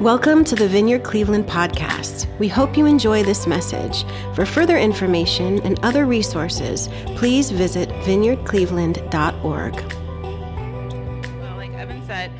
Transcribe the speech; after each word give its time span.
Welcome 0.00 0.44
to 0.44 0.54
the 0.54 0.66
Vineyard 0.68 1.02
Cleveland 1.04 1.46
podcast. 1.46 2.26
We 2.38 2.48
hope 2.48 2.76
you 2.76 2.86
enjoy 2.86 3.22
this 3.22 3.46
message. 3.46 4.04
For 4.34 4.44
further 4.44 4.76
information 4.76 5.60
and 5.62 5.78
other 5.84 6.04
resources, 6.04 6.88
please 7.16 7.50
visit 7.50 7.88
vineyardcleveland.org. 8.04 9.74
Well, 11.40 11.56
like 11.56 11.72
Evan 11.72 12.04
said, 12.06 12.30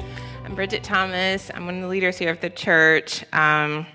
I'm 0.44 0.54
Bridget 0.54 0.82
Thomas. 0.82 1.50
I'm 1.54 1.66
one 1.66 1.76
of 1.76 1.82
the 1.82 1.88
leaders 1.88 2.18
here 2.18 2.30
of 2.30 2.40
the 2.40 2.50
church. 2.50 3.24
Um, 3.32 3.86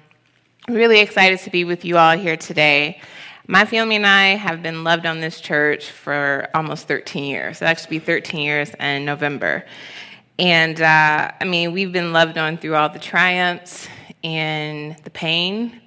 really 0.68 1.00
excited 1.00 1.40
to 1.40 1.50
be 1.50 1.64
with 1.64 1.84
you 1.86 1.98
all 1.98 2.18
here 2.18 2.38
today. 2.38 3.02
My 3.48 3.66
family 3.66 3.96
and 3.96 4.06
I 4.06 4.36
have 4.36 4.62
been 4.62 4.84
loved 4.84 5.08
on 5.08 5.22
this 5.22 5.42
church 5.42 5.90
for 5.90 6.48
almost 6.54 6.88
13 6.88 7.24
years. 7.24 7.58
It'll 7.58 7.70
actually 7.70 8.00
be 8.00 8.06
13 8.06 8.42
years 8.42 8.76
in 8.80 9.06
November. 9.06 9.66
And 10.40 10.80
uh, 10.80 11.32
I 11.42 11.44
mean, 11.44 11.74
we've 11.74 11.92
been 11.92 12.14
loved 12.14 12.38
on 12.38 12.58
through 12.58 12.76
all 12.76 12.88
the 12.88 12.98
triumphs 12.98 13.89
and 14.24 14.96
the 15.04 15.10
pain 15.10 15.82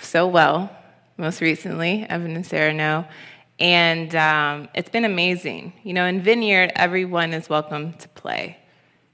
so 0.00 0.26
well, 0.26 0.74
most 1.18 1.42
recently, 1.42 2.06
Evan 2.08 2.34
and 2.34 2.46
Sarah 2.46 2.72
know. 2.72 3.04
And 3.58 4.14
um, 4.14 4.68
it's 4.74 4.88
been 4.88 5.04
amazing. 5.04 5.74
You 5.82 5.92
know, 5.92 6.06
in 6.06 6.22
Vineyard, 6.22 6.72
everyone 6.76 7.34
is 7.34 7.50
welcome 7.50 7.92
to 7.98 8.08
play, 8.08 8.56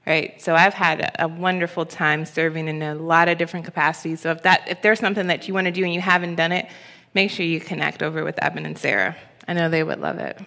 right? 0.07 0.41
So 0.41 0.55
I've 0.55 0.73
had 0.73 1.01
a, 1.01 1.25
a 1.25 1.27
wonderful 1.27 1.85
time 1.85 2.23
serving 2.23 2.69
in 2.69 2.81
a 2.81 2.95
lot 2.95 3.27
of 3.27 3.37
different 3.37 3.65
capacities. 3.65 4.21
So 4.21 4.31
if, 4.31 4.41
that, 4.43 4.69
if 4.69 4.81
there's 4.81 5.01
something 5.01 5.27
that 5.27 5.49
you 5.49 5.53
want 5.53 5.65
to 5.65 5.71
do 5.71 5.83
and 5.83 5.93
you 5.93 5.99
haven't 5.99 6.35
done 6.35 6.53
it, 6.53 6.69
make 7.13 7.29
sure 7.29 7.45
you 7.45 7.59
connect 7.59 8.01
over 8.01 8.23
with 8.23 8.41
Evan 8.41 8.65
and 8.65 8.77
Sarah. 8.77 9.17
I 9.49 9.53
know 9.53 9.67
they 9.67 9.83
would 9.83 9.99
love 9.99 10.17
it. 10.17 10.39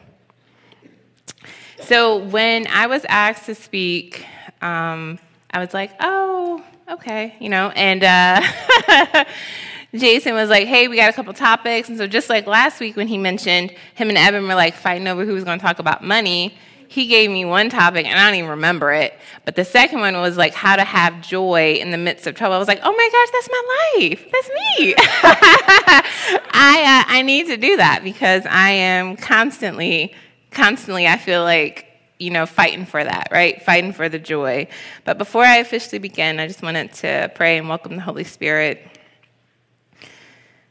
So 1.87 2.17
when 2.17 2.67
I 2.69 2.87
was 2.87 3.05
asked 3.11 3.45
to 3.45 3.55
speak, 3.55 4.25
um, 4.63 5.19
I 5.51 5.59
was 5.59 5.75
like, 5.75 5.91
oh, 6.01 6.65
okay, 6.89 7.35
you 7.41 7.51
know, 7.51 7.69
and 7.77 8.03
uh, 8.03 9.25
Jason 9.95 10.33
was 10.33 10.49
like, 10.49 10.67
hey, 10.67 10.89
we 10.89 10.97
got 10.97 11.11
a 11.11 11.13
couple 11.13 11.35
topics. 11.35 11.91
And 11.91 11.99
so 11.99 12.07
just 12.07 12.31
like 12.31 12.47
last 12.47 12.81
week 12.81 12.97
when 12.97 13.07
he 13.07 13.19
mentioned 13.19 13.71
him 13.95 14.09
and 14.09 14.17
Evan 14.17 14.49
were 14.49 14.55
like 14.55 14.75
fighting 14.75 15.07
over 15.07 15.27
who 15.27 15.35
was 15.35 15.45
going 15.45 15.59
to 15.59 15.63
talk 15.63 15.79
about 15.79 16.03
money, 16.03 16.57
he 16.89 17.07
gave 17.07 17.31
me 17.31 17.45
one 17.45 17.69
topic 17.69 18.07
and 18.07 18.19
I 18.19 18.25
don't 18.25 18.39
even 18.39 18.51
remember 18.51 18.93
it. 18.93 19.19
But 19.45 19.55
the 19.55 19.65
second 19.65 20.01
one 20.01 20.15
was 20.15 20.39
like 20.39 20.55
how 20.55 20.77
to 20.77 20.85
have 20.85 21.21
joy 21.21 21.75
in 21.75 21.91
the 21.91 21.99
midst 21.99 22.27
of 22.27 22.35
trouble. 22.35 22.55
I 22.55 22.59
was 22.59 22.69
like, 22.69 22.81
oh 22.83 22.93
my 22.93 23.09
gosh, 23.13 23.29
that's 23.33 23.49
my 23.51 24.09
life. 24.09 24.27
That's 24.33 24.49
me. 24.49 24.95
I, 26.55 27.05
uh, 27.09 27.13
I 27.13 27.23
need 27.23 27.47
to 27.49 27.59
do 27.59 27.77
that 27.77 28.03
because 28.03 28.47
I 28.47 28.71
am 28.71 29.17
constantly, 29.17 30.15
constantly, 30.55 31.07
I 31.07 31.19
feel 31.19 31.43
like, 31.43 31.87
you 32.19 32.31
know, 32.31 32.47
fighting 32.47 32.87
for 32.87 33.03
that, 33.03 33.29
right? 33.31 33.61
Fighting 33.63 33.93
for 33.93 34.09
the 34.09 34.19
joy. 34.19 34.69
But 35.05 35.19
before 35.19 35.45
I 35.45 35.57
officially 35.57 35.99
begin, 35.99 36.41
I 36.41 36.47
just 36.47 36.63
wanted 36.63 36.93
to 36.95 37.31
pray 37.35 37.59
and 37.59 37.69
welcome 37.69 37.97
the 37.97 38.03
Holy 38.03 38.25
Spirit. 38.25 38.87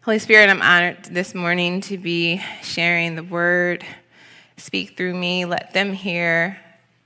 Holy 0.02 0.20
Spirit, 0.20 0.50
I'm 0.50 0.62
honored 0.62 1.06
this 1.06 1.36
morning 1.36 1.82
to 1.82 1.98
be 1.98 2.42
sharing 2.62 3.16
the 3.16 3.24
word. 3.24 3.86
Speak 4.58 4.98
through 4.98 5.14
me. 5.14 5.46
Let 5.46 5.74
them 5.74 5.94
hear. 5.94 6.60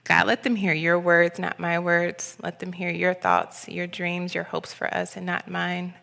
God, 0.03 0.27
let 0.27 0.43
them 0.43 0.55
hear 0.55 0.73
your 0.73 0.99
words, 0.99 1.37
not 1.37 1.59
my 1.59 1.79
words. 1.79 2.37
Let 2.41 2.59
them 2.59 2.71
hear 2.71 2.89
your 2.89 3.13
thoughts, 3.13 3.67
your 3.67 3.87
dreams, 3.87 4.33
your 4.33 4.45
hopes 4.45 4.73
for 4.73 4.91
us, 4.93 5.17
and 5.17 5.25
not 5.25 5.49
mine. 5.49 5.93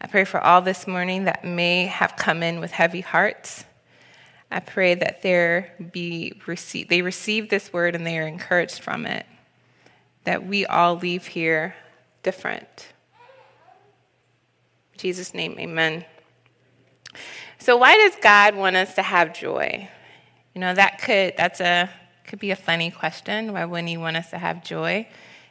I 0.00 0.06
pray 0.06 0.24
for 0.24 0.40
all 0.40 0.62
this 0.62 0.86
morning 0.86 1.24
that 1.24 1.44
may 1.44 1.86
have 1.86 2.16
come 2.16 2.42
in 2.42 2.58
with 2.58 2.72
heavy 2.72 3.02
hearts. 3.02 3.64
I 4.52 4.60
pray 4.60 4.94
that 4.94 5.22
there 5.22 5.74
be 5.92 6.40
receive, 6.46 6.88
they 6.88 7.02
receive 7.02 7.48
this 7.48 7.72
word 7.72 7.94
and 7.94 8.06
they 8.06 8.18
are 8.18 8.26
encouraged 8.26 8.80
from 8.80 9.06
it. 9.06 9.26
That 10.24 10.46
we 10.46 10.66
all 10.66 10.96
leave 10.96 11.26
here 11.26 11.74
different. 12.22 12.92
In 14.92 14.98
Jesus' 14.98 15.34
name, 15.34 15.56
amen. 15.58 16.04
So 17.58 17.76
why 17.76 17.96
does 17.96 18.14
God 18.22 18.54
want 18.54 18.76
us 18.76 18.94
to 18.94 19.02
have 19.02 19.34
joy? 19.34 19.88
You 20.54 20.60
know, 20.60 20.74
that 20.74 21.00
could 21.00 21.34
that's 21.36 21.60
a 21.60 21.90
could 22.26 22.38
be 22.38 22.50
a 22.50 22.56
funny 22.56 22.90
question. 22.90 23.52
Why 23.52 23.64
wouldn't 23.64 23.88
he 23.88 23.96
want 23.96 24.16
us 24.16 24.30
to 24.30 24.38
have 24.38 24.64
joy? 24.64 25.08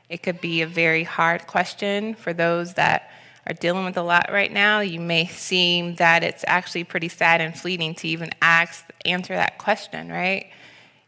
It 0.09 0.23
could 0.23 0.41
be 0.41 0.62
a 0.62 0.68
very 0.68 1.03
hard 1.03 1.47
question 1.47 2.16
for 2.16 2.33
those 2.33 2.75
that 2.75 3.12
are 3.47 3.53
dealing 3.53 3.85
with 3.85 3.97
a 3.97 4.03
lot 4.03 4.29
right 4.31 4.52
now. 4.52 4.79
You 4.79 5.00
may 5.00 5.28
seem 5.28 5.96
that 5.96 6.24
it's 6.24 6.44
actually 6.47 6.84
pretty 6.84 7.09
sad 7.09 7.41
and 7.41 7.57
fleeting 7.57 7.96
to 7.96 8.07
even 8.07 8.29
ask 8.41 8.85
answer 9.06 9.34
that 9.34 9.57
question, 9.57 10.09
right? 10.09 10.50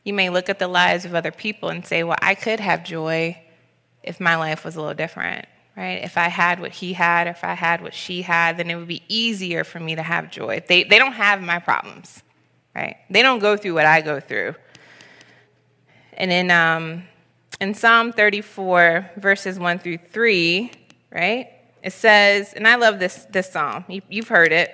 You 0.04 0.14
may 0.14 0.30
look 0.30 0.50
at 0.50 0.60
the 0.60 0.68
lives 0.68 1.06
of 1.06 1.16
other 1.16 1.32
people 1.32 1.70
and 1.70 1.86
say, 1.86 2.04
"Well, 2.04 2.18
I 2.22 2.36
could 2.36 2.60
have 2.60 2.84
joy 2.84 3.42
if 4.04 4.20
my 4.20 4.36
life 4.36 4.66
was 4.66 4.76
a 4.76 4.80
little 4.80 4.96
different." 4.96 5.48
Right? 5.76 6.04
If 6.04 6.20
I 6.20 6.28
had 6.28 6.60
what 6.60 6.72
he 6.72 6.94
had, 6.94 7.26
or 7.26 7.32
if 7.32 7.44
I 7.44 7.56
had 7.56 7.82
what 7.82 7.96
she 7.96 8.22
had, 8.22 8.58
then 8.58 8.70
it 8.70 8.76
would 8.76 8.88
be 8.88 9.02
easier 9.08 9.64
for 9.64 9.80
me 9.80 9.96
to 9.96 10.04
have 10.04 10.30
joy. 10.30 10.64
They, 10.68 10.84
they 10.84 11.00
don't 11.00 11.14
have 11.14 11.42
my 11.42 11.58
problems 11.58 12.22
right? 12.76 12.98
They 13.10 13.22
don't 13.22 13.40
go 13.40 13.58
through 13.58 13.76
what 13.76 13.86
I 13.86 14.02
go 14.02 14.20
through. 14.20 14.56
And 16.14 16.32
in, 16.32 16.52
um, 16.52 17.04
in 17.60 17.74
Psalm 17.74 18.12
34, 18.12 19.12
verses 19.18 19.60
1 19.60 19.80
through 19.80 19.98
3, 19.98 20.72
right, 21.12 21.50
it 21.84 21.94
says, 21.94 22.54
and 22.54 22.68
I 22.68 22.76
love 22.76 23.00
this, 23.00 23.28
this 23.30 23.52
psalm. 23.52 23.84
You, 23.90 24.02
you've 24.10 24.30
heard 24.30 24.52
it. 24.52 24.74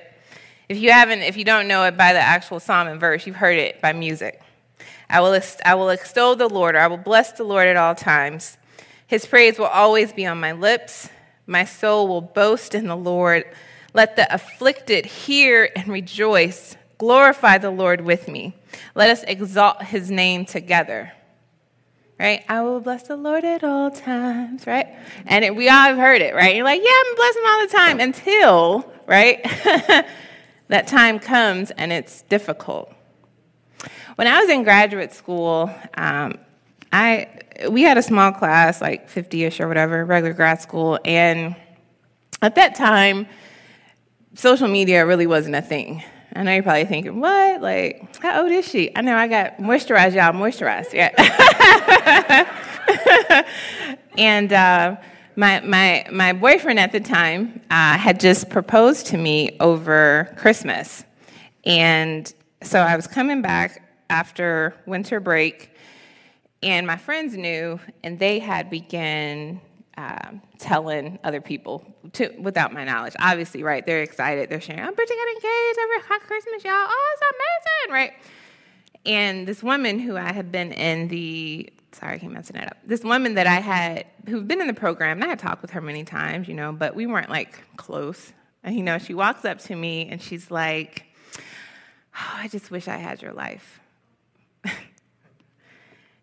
If 0.70 0.78
you 0.78 0.92
haven't, 0.92 1.22
if 1.22 1.36
you 1.36 1.44
don't 1.44 1.68
know 1.68 1.84
it 1.86 1.98
by 1.98 2.14
the 2.14 2.20
actual 2.20 2.60
psalm 2.60 2.88
and 2.88 3.00
verse, 3.00 3.26
you've 3.26 3.36
heard 3.36 3.58
it 3.58 3.82
by 3.82 3.94
music. 3.94 4.40
I 5.10 5.22
will, 5.22 5.40
I 5.66 5.74
will 5.74 5.90
extol 5.90 6.36
the 6.36 6.48
Lord, 6.48 6.76
or 6.76 6.80
I 6.80 6.88
will 6.88 6.98
bless 6.98 7.32
the 7.32 7.44
Lord 7.44 7.68
at 7.68 7.76
all 7.76 7.96
times. 7.96 8.58
His 9.08 9.26
praise 9.26 9.58
will 9.58 9.66
always 9.66 10.14
be 10.14 10.28
on 10.28 10.40
my 10.40 10.52
lips. 10.52 11.10
My 11.48 11.66
soul 11.66 12.08
will 12.08 12.22
boast 12.22 12.76
in 12.76 12.86
the 12.86 12.96
Lord. 12.96 13.44
Let 13.96 14.16
the 14.16 14.32
afflicted 14.32 15.08
hear 15.08 15.72
and 15.76 15.88
rejoice. 15.88 16.78
Glorify 17.00 17.58
the 17.58 17.72
Lord 17.72 18.02
with 18.02 18.28
me. 18.28 18.54
Let 18.94 19.10
us 19.10 19.24
exalt 19.24 19.82
his 19.82 20.12
name 20.12 20.46
together. 20.46 21.14
Right? 22.20 22.44
I 22.50 22.62
will 22.62 22.82
bless 22.82 23.04
the 23.04 23.16
Lord 23.16 23.46
at 23.46 23.64
all 23.64 23.92
times, 23.92 24.68
right? 24.68 24.88
And 25.26 25.46
it, 25.46 25.56
we 25.56 25.70
all 25.70 25.76
have 25.76 25.98
heard 25.98 26.22
it, 26.22 26.36
right? 26.36 26.54
You're 26.54 26.66
like, 26.66 26.82
yeah, 26.84 26.90
I'm 27.06 27.16
blessing 27.16 27.44
all 27.48 27.62
the 27.62 27.74
time 27.74 28.00
until, 28.02 28.94
right? 29.08 29.42
that 30.68 30.88
time 30.88 31.20
comes 31.20 31.72
and 31.72 31.94
it's 31.94 32.24
difficult. 32.24 32.94
When 34.16 34.28
I 34.28 34.42
was 34.42 34.50
in 34.50 34.64
graduate 34.64 35.14
school, 35.14 35.74
um, 35.94 36.38
I 36.92 37.28
we 37.70 37.84
had 37.84 37.98
a 37.98 38.02
small 38.02 38.32
class, 38.32 38.82
like 38.82 39.10
50-ish 39.10 39.60
or 39.60 39.68
whatever, 39.68 40.04
regular 40.04 40.34
grad 40.34 40.62
school, 40.62 41.00
and 41.06 41.56
at 42.42 42.56
that 42.56 42.76
time, 42.76 43.28
social 44.34 44.68
media 44.68 45.06
really 45.06 45.28
wasn't 45.28 45.56
a 45.56 45.62
thing. 45.62 46.04
I 46.36 46.44
know 46.44 46.54
you're 46.54 46.64
probably 46.64 46.86
thinking, 46.86 47.20
what? 47.20 47.62
Like, 47.62 48.18
how 48.22 48.44
old 48.44 48.52
is 48.52 48.68
she? 48.68 48.96
I 48.96 49.02
know 49.02 49.16
I 49.16 49.28
got 49.28 49.58
moisturized, 49.58 50.14
y'all, 50.14 50.34
moisturized. 50.34 50.94
Yeah. 50.94 51.10
and 54.18 54.54
uh, 54.54 54.96
my, 55.36 55.60
my, 55.62 56.06
my 56.12 56.34
boyfriend 56.34 56.80
at 56.80 56.92
the 56.92 57.00
time 57.00 57.62
uh, 57.72 57.98
had 57.98 58.20
just 58.20 58.50
proposed 58.50 59.08
to 59.08 59.18
me 59.18 59.58
over 59.60 60.34
Christmas. 60.38 61.04
And 61.66 62.32
so 62.62 62.80
I 62.80 62.96
was 62.96 63.08
coming 63.08 63.42
back 63.42 63.82
after 64.10 64.76
winter 64.86 65.20
break, 65.20 65.72
and 66.62 66.86
my 66.86 66.98
friends 66.98 67.36
knew, 67.36 67.80
and 68.04 68.20
they 68.20 68.40
had 68.40 68.70
begun 68.70 69.62
um, 70.00 70.42
telling 70.58 71.20
other 71.26 71.42
people 71.42 71.86
to, 72.14 72.30
without 72.40 72.72
my 72.72 72.86
knowledge. 72.86 73.14
Obviously, 73.20 73.64
right? 73.64 73.86
They're 73.86 74.02
excited. 74.02 74.50
They're 74.50 74.62
sharing, 74.62 74.82
I'm 74.82 74.94
about 74.94 75.08
to 75.08 75.14
get 75.14 75.28
engaged 75.28 75.80
over 75.80 76.08
hot 76.08 76.22
Christmas, 76.22 76.64
y'all. 76.64 76.74
Oh, 76.74 77.16
it's 77.16 77.24
amazing, 77.36 77.94
right? 77.94 78.14
And 79.06 79.48
this 79.48 79.62
woman 79.62 80.00
who 80.00 80.16
I 80.16 80.32
had 80.32 80.52
been 80.52 80.72
in 80.72 81.10
the 81.10 81.72
sorry, 81.92 82.16
I 82.16 82.18
keep 82.20 82.30
messing 82.30 82.56
it 82.56 82.66
up. 82.66 82.78
This 82.86 83.04
woman 83.04 83.34
that 83.34 83.48
I 83.48 83.56
had 83.56 84.06
who'd 84.28 84.48
been 84.48 84.62
in 84.62 84.68
the 84.68 84.74
program, 84.74 85.18
and 85.18 85.24
I 85.26 85.28
had 85.30 85.40
talked 85.40 85.62
with 85.62 85.72
her 85.72 85.82
many 85.82 86.04
times, 86.04 86.48
you 86.48 86.54
know, 86.54 86.72
but 86.72 86.96
we 86.96 87.06
weren't 87.06 87.30
like 87.30 87.60
close. 87.78 88.32
And 88.64 88.76
you 88.76 88.84
know, 88.84 89.00
she 89.00 89.14
walks 89.14 89.44
up 89.44 89.60
to 89.60 89.76
me 89.76 90.08
and 90.10 90.22
she's 90.22 90.50
like, 90.52 91.06
oh, 92.16 92.34
I 92.36 92.48
just 92.48 92.72
wish 92.72 92.88
I 92.88 92.98
had 92.98 93.22
your 93.22 93.34
life 93.34 93.80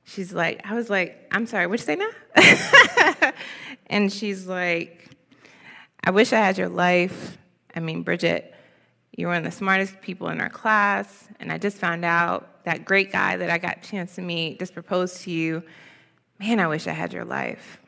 she's 0.05 0.33
like, 0.33 0.61
I 0.65 0.75
was 0.75 0.89
like, 0.89 1.29
I'm 1.31 1.47
sorry, 1.47 1.67
what'd 1.67 1.87
you 1.87 1.95
say 1.95 1.97
now? 1.97 3.33
and 3.87 4.13
she's 4.13 4.47
like, 4.47 5.11
I 6.03 6.11
wish 6.11 6.33
I 6.33 6.39
had 6.39 6.59
your 6.59 6.69
life. 6.69 7.39
I 7.75 7.81
mean, 7.81 8.03
Bridget, 8.03 8.55
you're 9.17 9.29
one 9.29 9.39
of 9.39 9.45
the 9.45 9.51
smartest 9.51 10.01
people 10.01 10.29
in 10.29 10.41
our 10.41 10.51
class, 10.51 11.29
and 11.41 11.51
I 11.51 11.59
just 11.59 11.79
found 11.79 12.05
out 12.05 12.65
that 12.65 12.85
great 12.85 13.13
guy 13.13 13.37
that 13.37 13.51
I 13.51 13.59
got 13.59 13.79
a 13.79 13.81
chance 13.81 14.15
to 14.17 14.23
meet 14.23 14.59
just 14.59 14.75
proposed 14.75 15.23
to 15.23 15.31
you. 15.31 15.63
Man, 16.39 16.61
I 16.61 16.67
wish 16.67 16.87
I 16.87 16.93
had 16.93 17.13
your 17.13 17.25
life. 17.25 17.79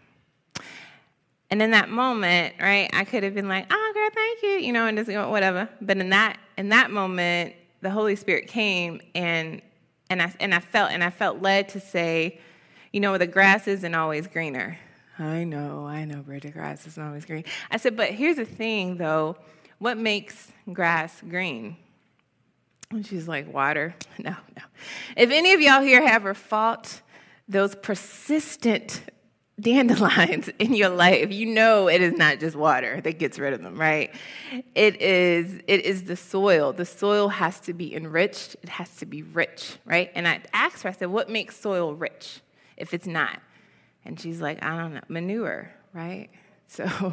And 1.50 1.62
in 1.62 1.70
that 1.70 1.88
moment, 1.88 2.54
right, 2.60 2.90
I 2.92 3.04
could 3.04 3.22
have 3.22 3.34
been 3.34 3.48
like, 3.48 3.66
oh, 3.70 3.92
girl, 3.94 4.10
thank 4.14 4.42
you, 4.42 4.66
you 4.66 4.72
know, 4.72 4.86
and 4.86 4.98
just 4.98 5.10
whatever. 5.30 5.68
But 5.80 5.98
in 5.98 6.10
that, 6.10 6.38
in 6.56 6.68
that 6.70 6.90
moment, 6.90 7.54
the 7.80 7.90
Holy 7.90 8.16
Spirit 8.16 8.48
came 8.48 9.00
and 9.14 9.62
and 10.10 10.22
I, 10.22 10.32
and 10.40 10.54
I 10.54 10.60
felt 10.60 10.90
and 10.90 11.04
I 11.04 11.10
felt 11.10 11.42
led 11.42 11.68
to 11.70 11.80
say, 11.80 12.40
you 12.92 13.00
know, 13.00 13.18
the 13.18 13.26
grass 13.26 13.68
isn't 13.68 13.94
always 13.94 14.26
greener 14.26 14.78
I 15.18 15.44
know, 15.44 15.86
I 15.86 16.04
know, 16.04 16.22
Bridget, 16.22 16.52
grass 16.52 16.86
is 16.86 16.96
always 16.96 17.24
green. 17.24 17.44
I 17.70 17.76
said, 17.76 17.96
But 17.96 18.10
here's 18.10 18.36
the 18.36 18.44
thing, 18.44 18.96
though. 18.96 19.36
What 19.78 19.98
makes 19.98 20.50
grass 20.72 21.20
green? 21.28 21.76
And 22.90 23.06
she's 23.06 23.26
like, 23.28 23.52
Water? 23.52 23.94
No, 24.18 24.30
no. 24.30 24.62
If 25.16 25.30
any 25.30 25.52
of 25.54 25.60
y'all 25.60 25.80
here 25.80 26.02
have 26.02 26.22
ever 26.22 26.34
fought 26.34 27.02
those 27.48 27.74
persistent 27.76 29.00
dandelions 29.60 30.48
in 30.58 30.74
your 30.74 30.90
life, 30.90 31.32
you 31.32 31.46
know 31.46 31.88
it 31.88 32.00
is 32.00 32.14
not 32.14 32.40
just 32.40 32.56
water 32.56 33.00
that 33.00 33.18
gets 33.18 33.38
rid 33.38 33.52
of 33.52 33.62
them, 33.62 33.78
right? 33.78 34.14
It 34.74 35.00
is 35.00 35.60
it 35.66 35.84
is 35.84 36.04
the 36.04 36.16
soil. 36.16 36.72
The 36.72 36.84
soil 36.84 37.28
has 37.28 37.60
to 37.60 37.72
be 37.72 37.94
enriched. 37.94 38.56
It 38.62 38.68
has 38.68 38.94
to 38.96 39.06
be 39.06 39.22
rich, 39.22 39.78
right? 39.84 40.10
And 40.14 40.26
I 40.28 40.40
asked 40.52 40.82
her, 40.82 40.88
I 40.88 40.92
said, 40.92 41.08
what 41.08 41.28
makes 41.28 41.58
soil 41.58 41.94
rich 41.94 42.40
if 42.76 42.92
it's 42.92 43.06
not? 43.06 43.40
And 44.04 44.18
she's 44.18 44.40
like, 44.40 44.62
I 44.64 44.76
don't 44.76 44.94
know, 44.94 45.00
manure, 45.08 45.70
right? 45.92 46.28
So 46.66 47.12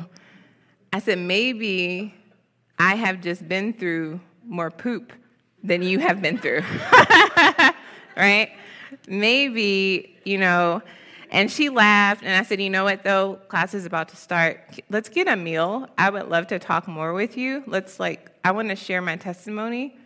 I 0.93 0.99
said, 0.99 1.17
maybe 1.17 2.13
I 2.77 2.95
have 2.95 3.21
just 3.21 3.47
been 3.47 3.73
through 3.73 4.19
more 4.45 4.69
poop 4.71 5.13
than 5.63 5.81
you 5.81 5.99
have 5.99 6.21
been 6.21 6.37
through, 6.37 6.61
right? 8.17 8.51
Maybe, 9.07 10.17
you 10.23 10.37
know, 10.37 10.81
and 11.31 11.51
she 11.51 11.69
laughed, 11.69 12.23
and 12.23 12.33
I 12.33 12.43
said, 12.43 12.61
You 12.61 12.69
know 12.69 12.83
what, 12.83 13.03
though? 13.03 13.39
Class 13.47 13.73
is 13.73 13.85
about 13.85 14.09
to 14.09 14.15
start. 14.15 14.79
Let's 14.89 15.09
get 15.09 15.27
a 15.27 15.35
meal. 15.35 15.87
I 15.97 16.09
would 16.09 16.29
love 16.29 16.47
to 16.47 16.59
talk 16.59 16.87
more 16.87 17.13
with 17.13 17.35
you. 17.35 17.63
Let's, 17.67 17.99
like, 17.99 18.31
I 18.43 18.51
want 18.51 18.69
to 18.69 18.75
share 18.75 19.01
my 19.01 19.17
testimony. 19.17 19.97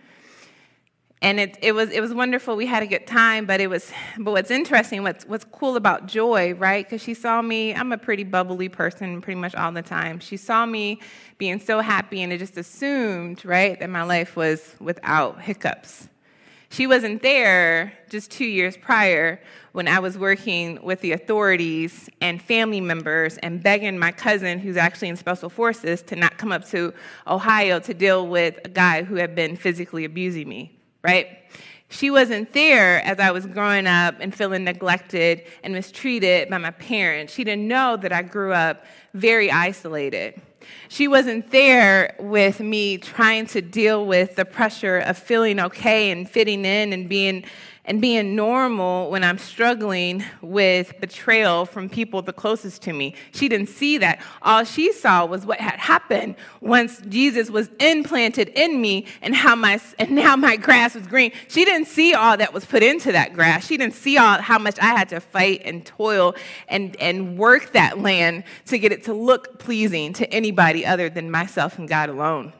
And 1.21 1.37
it, 1.37 1.57
it, 1.61 1.73
was, 1.73 1.89
it 1.89 1.99
was 1.99 2.13
wonderful. 2.13 2.55
We 2.55 2.65
had 2.65 2.81
a 2.81 2.87
good 2.87 3.05
time, 3.05 3.45
but 3.45 3.59
it 3.59 3.67
was, 3.67 3.91
but 4.17 4.31
what's 4.31 4.51
interesting, 4.51 5.03
what's, 5.03 5.25
what's 5.25 5.43
cool 5.43 5.75
about 5.75 6.05
Joy, 6.05 6.53
right? 6.53 6.85
Because 6.85 7.01
she 7.01 7.13
saw 7.13 7.41
me, 7.41 7.75
I'm 7.75 7.91
a 7.91 7.97
pretty 7.97 8.23
bubbly 8.23 8.69
person 8.69 9.19
pretty 9.19 9.37
much 9.39 9.53
all 9.53 9.73
the 9.73 9.81
time. 9.81 10.19
She 10.19 10.37
saw 10.37 10.65
me 10.65 11.01
being 11.37 11.59
so 11.59 11.81
happy, 11.81 12.21
and 12.21 12.31
it 12.31 12.37
just 12.37 12.55
assumed, 12.55 13.43
right, 13.43 13.77
that 13.81 13.89
my 13.89 14.03
life 14.03 14.37
was 14.37 14.75
without 14.79 15.41
hiccups. 15.41 16.07
She 16.69 16.87
wasn't 16.87 17.21
there 17.21 17.91
just 18.09 18.31
two 18.31 18.45
years 18.45 18.77
prior 18.77 19.41
when 19.73 19.89
I 19.89 19.99
was 19.99 20.17
working 20.17 20.81
with 20.81 21.01
the 21.01 21.11
authorities 21.11 22.09
and 22.21 22.41
family 22.41 22.79
members 22.79 23.37
and 23.39 23.61
begging 23.61 23.97
my 23.97 24.13
cousin, 24.13 24.59
who's 24.59 24.77
actually 24.77 25.09
in 25.09 25.17
Special 25.17 25.49
Forces, 25.49 26.01
to 26.03 26.15
not 26.15 26.37
come 26.37 26.53
up 26.53 26.65
to 26.69 26.93
Ohio 27.27 27.79
to 27.79 27.93
deal 27.93 28.25
with 28.25 28.57
a 28.63 28.69
guy 28.69 29.03
who 29.03 29.15
had 29.15 29.35
been 29.35 29.57
physically 29.57 30.05
abusing 30.05 30.47
me, 30.47 30.78
right? 31.03 31.27
She 31.89 32.11
wasn't 32.11 32.53
there 32.53 33.03
as 33.03 33.19
I 33.19 33.31
was 33.31 33.47
growing 33.47 33.87
up 33.87 34.15
and 34.19 34.33
feeling 34.33 34.63
neglected 34.63 35.43
and 35.63 35.73
mistreated 35.73 36.49
by 36.49 36.59
my 36.59 36.69
parents. 36.71 37.33
She 37.33 37.43
didn't 37.43 37.67
know 37.67 37.97
that 37.97 38.13
I 38.13 38.21
grew 38.21 38.53
up 38.53 38.85
very 39.15 39.49
isolated. 39.49 40.39
She 40.89 41.07
wasn't 41.07 41.49
there 41.49 42.15
with 42.19 42.59
me 42.59 42.99
trying 42.99 43.47
to 43.47 43.61
deal 43.61 44.05
with 44.05 44.35
the 44.35 44.45
pressure 44.45 44.99
of 44.99 45.17
feeling 45.17 45.59
okay 45.59 46.11
and 46.11 46.29
fitting 46.29 46.63
in 46.63 46.93
and 46.93 47.09
being 47.09 47.43
and 47.85 48.01
being 48.01 48.35
normal 48.35 49.09
when 49.09 49.23
I'm 49.23 49.37
struggling 49.37 50.23
with 50.41 50.99
betrayal 50.99 51.65
from 51.65 51.89
people 51.89 52.21
the 52.21 52.33
closest 52.33 52.81
to 52.83 52.93
me. 52.93 53.15
She 53.31 53.49
didn't 53.49 53.69
see 53.69 53.97
that. 53.97 54.21
All 54.41 54.63
she 54.63 54.91
saw 54.91 55.25
was 55.25 55.45
what 55.45 55.59
had 55.59 55.79
happened 55.79 56.35
once 56.61 57.01
Jesus 57.07 57.49
was 57.49 57.69
implanted 57.79 58.49
in 58.49 58.79
me 58.81 59.07
and 59.21 59.35
how 59.35 59.55
my 59.55 59.79
and 59.97 60.11
now 60.11 60.35
my 60.35 60.55
grass 60.55 60.95
was 60.95 61.07
green. 61.07 61.31
She 61.47 61.65
didn't 61.65 61.87
see 61.87 62.13
all 62.13 62.37
that 62.37 62.53
was 62.53 62.65
put 62.65 62.83
into 62.83 63.11
that 63.11 63.33
grass. 63.33 63.65
She 63.65 63.77
didn't 63.77 63.95
see 63.95 64.17
all 64.17 64.39
how 64.39 64.59
much 64.59 64.77
I 64.79 64.87
had 64.95 65.09
to 65.09 65.19
fight 65.19 65.61
and 65.65 65.85
toil 65.85 66.35
and, 66.67 66.95
and 66.97 67.37
work 67.37 67.73
that 67.73 67.99
land 67.99 68.43
to 68.65 68.77
get 68.77 68.91
it 68.91 69.05
to 69.05 69.13
look 69.13 69.59
pleasing 69.59 70.13
to 70.13 70.31
anybody 70.33 70.85
other 70.85 71.09
than 71.09 71.31
myself 71.31 71.79
and 71.79 71.87
God 71.87 72.09
alone. 72.09 72.53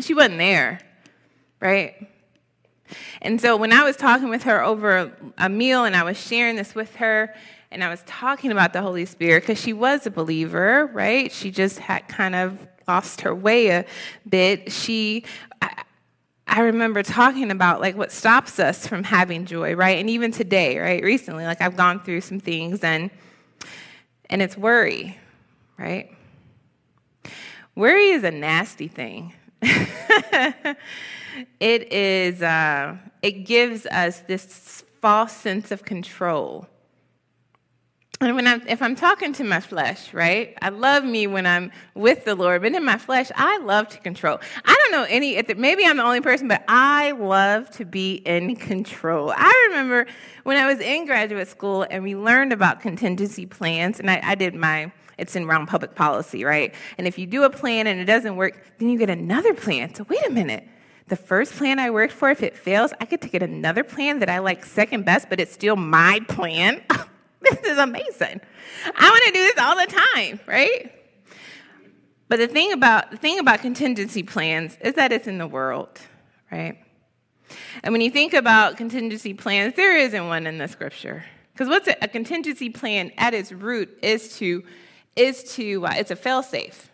She 0.00 0.14
wasn't 0.14 0.38
there, 0.38 0.80
right? 1.60 2.08
And 3.22 3.40
so 3.40 3.56
when 3.56 3.72
I 3.72 3.82
was 3.82 3.96
talking 3.96 4.28
with 4.28 4.44
her 4.44 4.62
over 4.62 5.12
a 5.38 5.48
meal 5.48 5.84
and 5.84 5.96
I 5.96 6.02
was 6.02 6.16
sharing 6.16 6.56
this 6.56 6.74
with 6.74 6.96
her, 6.96 7.34
and 7.70 7.82
I 7.82 7.90
was 7.90 8.02
talking 8.06 8.52
about 8.52 8.72
the 8.72 8.80
Holy 8.80 9.04
Spirit 9.04 9.42
because 9.42 9.60
she 9.60 9.72
was 9.72 10.06
a 10.06 10.10
believer, 10.10 10.86
right? 10.92 11.30
She 11.32 11.50
just 11.50 11.78
had 11.78 12.08
kind 12.08 12.34
of 12.34 12.66
lost 12.86 13.22
her 13.22 13.34
way 13.34 13.68
a 13.68 13.84
bit. 14.28 14.72
She, 14.72 15.24
I, 16.46 16.60
remember 16.60 17.02
talking 17.02 17.50
about 17.50 17.80
like 17.80 17.96
what 17.96 18.12
stops 18.12 18.58
us 18.58 18.86
from 18.86 19.04
having 19.04 19.44
joy, 19.44 19.74
right? 19.74 19.98
And 19.98 20.08
even 20.08 20.30
today, 20.30 20.78
right? 20.78 21.02
Recently, 21.02 21.44
like 21.44 21.60
I've 21.60 21.76
gone 21.76 22.00
through 22.00 22.22
some 22.22 22.40
things 22.40 22.82
and 22.82 23.10
and 24.28 24.42
it's 24.42 24.56
worry, 24.56 25.18
right? 25.78 26.10
Worry 27.74 28.10
is 28.10 28.24
a 28.24 28.30
nasty 28.30 28.88
thing. 28.88 29.34
it 31.60 31.92
is 31.92 32.42
uh, 32.42 32.96
it 33.22 33.44
gives 33.44 33.86
us 33.86 34.20
this 34.20 34.84
false 35.00 35.32
sense 35.32 35.70
of 35.70 35.84
control 35.84 36.68
and 38.20 38.34
when 38.34 38.46
I'm, 38.46 38.66
if 38.66 38.80
I'm 38.80 38.96
talking 38.96 39.34
to 39.34 39.44
my 39.44 39.60
flesh, 39.60 40.14
right? 40.14 40.56
I 40.62 40.70
love 40.70 41.04
me 41.04 41.26
when 41.26 41.46
I'm 41.46 41.70
with 41.94 42.24
the 42.24 42.34
Lord, 42.34 42.62
but 42.62 42.72
in 42.72 42.82
my 42.82 42.96
flesh, 42.96 43.30
I 43.36 43.58
love 43.58 43.88
to 43.88 43.98
control. 43.98 44.40
I 44.64 44.74
don't 44.74 44.92
know 44.92 45.06
any, 45.10 45.42
maybe 45.54 45.84
I'm 45.84 45.98
the 45.98 46.02
only 46.02 46.22
person, 46.22 46.48
but 46.48 46.64
I 46.66 47.10
love 47.10 47.70
to 47.72 47.84
be 47.84 48.14
in 48.14 48.56
control. 48.56 49.34
I 49.36 49.66
remember 49.68 50.06
when 50.44 50.56
I 50.56 50.66
was 50.66 50.80
in 50.80 51.04
graduate 51.04 51.48
school 51.48 51.86
and 51.90 52.02
we 52.02 52.16
learned 52.16 52.54
about 52.54 52.80
contingency 52.80 53.44
plans, 53.44 54.00
and 54.00 54.10
I, 54.10 54.20
I 54.22 54.34
did 54.34 54.54
my, 54.54 54.90
it's 55.18 55.36
in 55.36 55.44
around 55.44 55.66
public 55.66 55.94
policy, 55.94 56.42
right? 56.42 56.74
And 56.96 57.06
if 57.06 57.18
you 57.18 57.26
do 57.26 57.42
a 57.42 57.50
plan 57.50 57.86
and 57.86 58.00
it 58.00 58.06
doesn't 58.06 58.36
work, 58.36 58.58
then 58.78 58.88
you 58.88 58.98
get 58.98 59.10
another 59.10 59.52
plan. 59.52 59.94
So 59.94 60.06
wait 60.08 60.26
a 60.26 60.30
minute. 60.30 60.66
The 61.08 61.16
first 61.16 61.52
plan 61.54 61.78
I 61.78 61.90
worked 61.90 62.12
for, 62.12 62.30
if 62.30 62.42
it 62.42 62.56
fails, 62.56 62.92
I 63.00 63.04
could 63.04 63.20
take 63.20 63.34
it 63.34 63.42
another 63.42 63.84
plan 63.84 64.18
that 64.18 64.28
I 64.28 64.38
like 64.38 64.64
second 64.64 65.04
best, 65.04 65.28
but 65.28 65.38
it's 65.38 65.52
still 65.52 65.76
my 65.76 66.20
plan. 66.28 66.82
this 67.40 67.60
is 67.60 67.78
amazing. 67.78 68.40
I 68.96 69.10
want 69.10 69.24
to 69.26 69.32
do 69.32 69.44
this 69.44 69.58
all 69.58 69.76
the 69.76 69.86
time, 70.14 70.40
right? 70.46 70.92
But 72.28 72.38
the 72.40 72.48
thing 72.48 72.72
about 72.72 73.12
the 73.12 73.16
thing 73.16 73.38
about 73.38 73.60
contingency 73.60 74.24
plans 74.24 74.76
is 74.80 74.94
that 74.94 75.12
it's 75.12 75.28
in 75.28 75.38
the 75.38 75.46
world, 75.46 76.00
right? 76.50 76.76
And 77.84 77.92
when 77.92 78.00
you 78.00 78.10
think 78.10 78.34
about 78.34 78.76
contingency 78.76 79.32
plans, 79.32 79.74
there 79.74 79.96
isn't 79.96 80.26
one 80.26 80.46
in 80.46 80.58
the 80.58 80.66
scripture. 80.66 81.24
Because 81.52 81.68
what's 81.68 81.86
a, 81.86 81.96
a, 82.02 82.08
contingency 82.08 82.68
plan 82.68 83.12
at 83.16 83.32
its 83.32 83.52
root 83.52 83.96
is 84.02 84.36
to 84.38 84.64
is 85.14 85.54
to 85.54 85.86
uh, 85.86 85.94
it's 85.96 86.10
a 86.10 86.16
failsafe. 86.16 86.88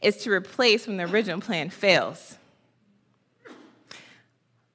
It's 0.00 0.22
to 0.24 0.30
replace 0.30 0.86
when 0.86 0.96
the 0.96 1.04
original 1.04 1.40
plan 1.40 1.70
fails. 1.70 2.38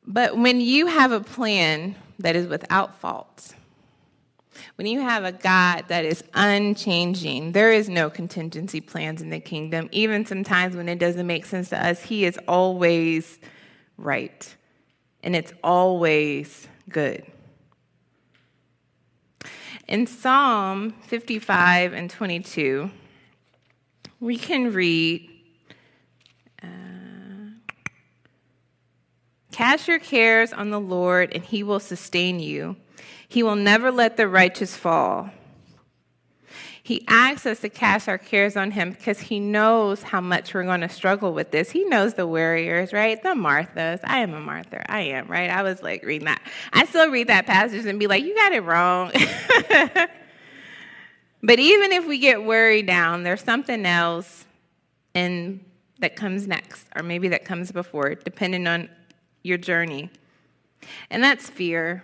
But 0.05 0.37
when 0.37 0.59
you 0.59 0.87
have 0.87 1.11
a 1.11 1.21
plan 1.21 1.95
that 2.19 2.35
is 2.35 2.47
without 2.47 2.99
faults, 2.99 3.53
when 4.75 4.87
you 4.87 5.01
have 5.01 5.23
a 5.23 5.31
God 5.31 5.85
that 5.87 6.05
is 6.05 6.23
unchanging, 6.33 7.53
there 7.53 7.71
is 7.71 7.89
no 7.89 8.09
contingency 8.09 8.81
plans 8.81 9.21
in 9.21 9.29
the 9.29 9.39
kingdom. 9.39 9.89
Even 9.91 10.25
sometimes 10.25 10.75
when 10.75 10.89
it 10.89 10.99
doesn't 10.99 11.25
make 11.25 11.45
sense 11.45 11.69
to 11.69 11.85
us, 11.85 12.01
He 12.01 12.25
is 12.25 12.37
always 12.47 13.39
right. 13.97 14.55
And 15.23 15.35
it's 15.35 15.53
always 15.63 16.67
good. 16.89 17.25
In 19.87 20.07
Psalm 20.07 20.91
55 21.07 21.93
and 21.93 22.09
22, 22.09 22.89
we 24.19 24.37
can 24.37 24.71
read 24.73 25.29
Cast 29.53 29.87
your 29.87 29.99
cares 29.99 30.51
on 30.51 30.71
the 30.71 30.79
Lord, 30.79 31.31
and 31.31 31.45
he 31.45 31.61
will 31.61 31.79
sustain 31.79 32.39
you. 32.39 32.75
He 33.29 33.43
will 33.43 33.55
never 33.55 33.91
let 33.91 34.17
the 34.17 34.27
righteous 34.27 34.75
fall. 34.75 35.29
He 36.81 37.05
asks 37.07 37.45
us 37.45 37.59
to 37.59 37.69
cast 37.69 38.09
our 38.09 38.17
cares 38.17 38.57
on 38.57 38.71
him 38.71 38.89
because 38.89 39.19
he 39.19 39.39
knows 39.39 40.01
how 40.01 40.21
much 40.21 40.55
we're 40.55 40.63
going 40.63 40.81
to 40.81 40.89
struggle 40.89 41.35
with 41.35 41.51
this. 41.51 41.69
He 41.69 41.83
knows 41.85 42.15
the 42.15 42.25
warriors, 42.25 42.91
right? 42.93 43.21
The 43.21 43.35
Marthas. 43.35 43.99
I 44.03 44.21
am 44.21 44.33
a 44.33 44.39
Martha. 44.39 44.91
I 44.91 45.01
am, 45.01 45.27
right? 45.27 45.51
I 45.51 45.61
was 45.61 45.83
like 45.83 46.03
reading 46.03 46.25
that. 46.25 46.41
I 46.73 46.85
still 46.85 47.11
read 47.11 47.27
that 47.27 47.45
passage 47.45 47.85
and 47.85 47.99
be 47.99 48.07
like, 48.07 48.23
you 48.23 48.33
got 48.33 48.53
it 48.53 48.61
wrong. 48.61 49.11
but 51.43 51.59
even 51.59 51.91
if 51.91 52.07
we 52.07 52.17
get 52.17 52.43
worried 52.43 52.87
down, 52.87 53.21
there's 53.21 53.43
something 53.43 53.85
else 53.85 54.45
in 55.13 55.63
that 55.99 56.15
comes 56.15 56.47
next, 56.47 56.87
or 56.95 57.03
maybe 57.03 57.27
that 57.27 57.45
comes 57.45 57.71
before, 57.71 58.15
depending 58.15 58.65
on 58.65 58.89
your 59.43 59.57
journey. 59.57 60.09
And 61.09 61.23
that's 61.23 61.49
fear. 61.49 62.03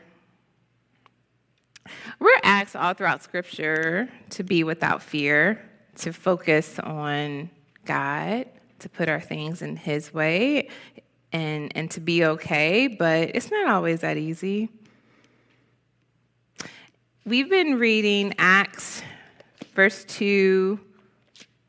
We're 2.20 2.40
asked 2.44 2.76
all 2.76 2.94
throughout 2.94 3.24
Scripture 3.24 4.10
to 4.32 4.44
be 4.44 4.64
without 4.64 5.02
fear, 5.02 5.68
to 5.98 6.14
focus 6.14 6.78
on 6.80 7.50
God, 7.86 8.46
to 8.80 8.90
put 8.90 9.10
our 9.10 9.20
things 9.20 9.62
in 9.62 9.76
His 9.76 10.14
way, 10.14 10.70
and, 11.32 11.72
and 11.76 11.90
to 11.92 12.00
be 12.00 12.26
okay, 12.26 12.88
but 12.88 13.32
it's 13.34 13.50
not 13.50 13.68
always 13.68 14.02
that 14.02 14.18
easy. 14.18 14.70
We've 17.26 17.50
been 17.50 17.80
reading 17.80 18.34
Acts 18.38 19.02
verse 19.80 20.04
2, 20.06 20.80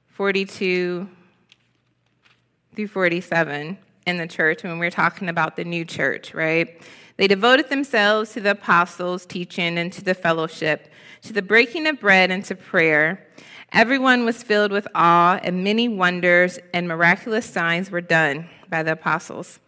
42 0.08 1.08
through 2.74 2.88
47 2.88 3.78
in 4.06 4.16
the 4.16 4.26
church 4.26 4.62
when 4.62 4.78
we're 4.78 4.90
talking 4.90 5.28
about 5.28 5.56
the 5.56 5.64
new 5.64 5.84
church, 5.84 6.34
right? 6.34 6.80
They 7.16 7.28
devoted 7.28 7.68
themselves 7.68 8.32
to 8.32 8.40
the 8.40 8.52
apostles' 8.52 9.26
teaching 9.26 9.76
and 9.76 9.92
to 9.92 10.02
the 10.02 10.14
fellowship, 10.14 10.88
to 11.22 11.32
the 11.32 11.42
breaking 11.42 11.86
of 11.86 12.00
bread 12.00 12.30
and 12.30 12.44
to 12.46 12.54
prayer. 12.54 13.26
Everyone 13.72 14.24
was 14.24 14.42
filled 14.42 14.72
with 14.72 14.88
awe, 14.94 15.38
and 15.42 15.62
many 15.62 15.86
wonders 15.86 16.58
and 16.72 16.88
miraculous 16.88 17.46
signs 17.46 17.90
were 17.90 18.00
done 18.00 18.48
by 18.68 18.82
the 18.82 18.92
apostles. 18.92 19.60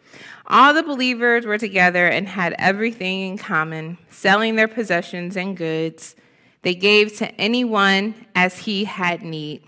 All 0.46 0.74
the 0.74 0.82
believers 0.82 1.46
were 1.46 1.58
together 1.58 2.06
and 2.06 2.26
had 2.26 2.54
everything 2.58 3.20
in 3.28 3.38
common, 3.38 3.98
selling 4.10 4.56
their 4.56 4.68
possessions 4.68 5.36
and 5.36 5.56
goods. 5.56 6.16
They 6.62 6.74
gave 6.74 7.16
to 7.18 7.30
anyone 7.40 8.26
as 8.34 8.58
he 8.58 8.84
had 8.84 9.22
need. 9.22 9.62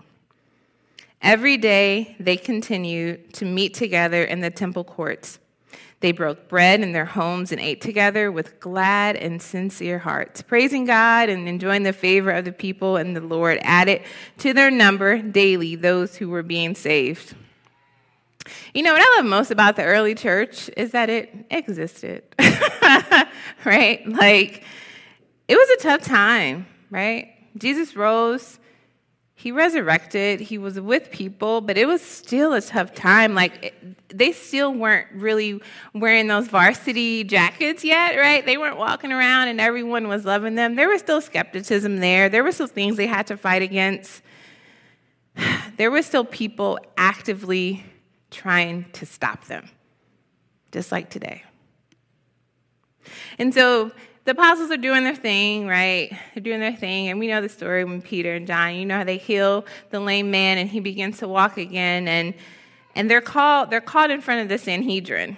Every 1.25 1.57
day 1.57 2.15
they 2.19 2.37
continued 2.37 3.33
to 3.33 3.45
meet 3.45 3.73
together 3.73 4.23
in 4.23 4.41
the 4.41 4.51
temple 4.51 4.83
courts. 4.83 5.39
They 6.01 6.11
broke 6.11 6.47
bread 6.47 6.81
in 6.81 6.91
their 6.91 7.05
homes 7.05 7.51
and 7.51 7.59
ate 7.59 7.81
together 7.81 8.31
with 8.31 8.59
glad 8.59 9.15
and 9.15 9.41
sincere 9.41 9.97
hearts, 9.97 10.43
praising 10.43 10.85
God 10.85 11.29
and 11.29 11.47
enjoying 11.47 11.81
the 11.81 11.93
favor 11.93 12.29
of 12.29 12.45
the 12.45 12.51
people, 12.51 12.95
and 12.97 13.15
the 13.15 13.21
Lord 13.21 13.57
added 13.63 14.03
to 14.37 14.53
their 14.53 14.69
number 14.69 15.19
daily 15.19 15.75
those 15.75 16.15
who 16.15 16.29
were 16.29 16.43
being 16.43 16.75
saved. 16.75 17.33
You 18.75 18.83
know 18.83 18.93
what 18.93 19.01
I 19.01 19.17
love 19.17 19.25
most 19.25 19.49
about 19.49 19.77
the 19.77 19.83
early 19.83 20.13
church 20.13 20.69
is 20.77 20.91
that 20.91 21.09
it 21.09 21.33
existed, 21.49 22.21
right? 23.65 24.07
Like, 24.07 24.63
it 25.47 25.55
was 25.55 25.69
a 25.71 25.77
tough 25.77 26.03
time, 26.03 26.67
right? 26.91 27.33
Jesus 27.57 27.95
rose 27.95 28.59
he 29.37 29.51
resurrected, 29.51 30.39
he 30.39 30.57
was 30.57 30.79
with 30.79 31.11
people, 31.11 31.59
but 31.59 31.77
it 31.77 31.85
was 31.85 32.01
still 32.01 32.53
a 32.53 32.61
tough 32.61 32.95
time. 32.95 33.35
Like, 33.35 33.75
they 34.07 34.31
still 34.31 34.73
weren't 34.73 35.07
really 35.11 35.61
wearing 35.93 36.27
those 36.27 36.47
varsity 36.47 37.25
jackets 37.25 37.83
yet, 37.83 38.15
right? 38.15 38.45
They 38.45 38.57
weren't 38.57 38.77
walking 38.77 39.11
around 39.11 39.49
and 39.49 39.59
everyone 39.59 40.07
was 40.07 40.23
loving 40.23 40.55
them. 40.55 40.75
There 40.75 40.87
was 40.87 41.01
still 41.01 41.19
skepticism 41.19 41.97
there, 41.97 42.29
there 42.29 42.45
were 42.45 42.53
still 42.53 42.67
things 42.67 42.95
they 42.95 43.07
had 43.07 43.27
to 43.27 43.37
fight 43.37 43.61
against. 43.61 44.21
There 45.77 45.91
were 45.91 46.03
still 46.03 46.23
people 46.23 46.79
actively 46.95 47.83
trying 48.31 48.85
to 48.93 49.05
stop 49.05 49.43
them, 49.47 49.69
just 50.71 50.89
like 50.89 51.09
today. 51.09 51.43
And 53.37 53.53
so, 53.53 53.91
the 54.25 54.31
apostles 54.31 54.71
are 54.71 54.77
doing 54.77 55.03
their 55.03 55.15
thing, 55.15 55.67
right? 55.67 56.11
They're 56.33 56.43
doing 56.43 56.59
their 56.59 56.75
thing. 56.75 57.09
And 57.09 57.19
we 57.19 57.27
know 57.27 57.41
the 57.41 57.49
story 57.49 57.85
when 57.85 58.01
Peter 58.01 58.33
and 58.35 58.47
John, 58.47 58.75
you 58.75 58.85
know 58.85 58.97
how 58.97 59.03
they 59.03 59.17
heal 59.17 59.65
the 59.91 59.99
lame 59.99 60.31
man 60.31 60.57
and 60.57 60.67
he 60.67 60.79
begins 60.79 61.19
to 61.19 61.27
walk 61.27 61.57
again. 61.57 62.07
And, 62.07 62.33
and 62.95 63.09
they're, 63.09 63.21
called, 63.21 63.69
they're 63.69 63.81
called 63.81 64.09
in 64.09 64.21
front 64.21 64.41
of 64.41 64.49
the 64.49 64.57
Sanhedrin. 64.57 65.37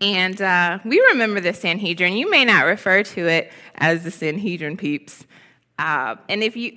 And 0.00 0.42
uh, 0.42 0.80
we 0.84 1.00
remember 1.10 1.40
the 1.40 1.54
Sanhedrin. 1.54 2.14
You 2.14 2.28
may 2.30 2.44
not 2.44 2.66
refer 2.66 3.04
to 3.04 3.28
it 3.28 3.52
as 3.76 4.02
the 4.02 4.10
Sanhedrin 4.10 4.76
peeps. 4.76 5.24
Uh, 5.78 6.16
and 6.28 6.42
if 6.42 6.56
you, 6.56 6.72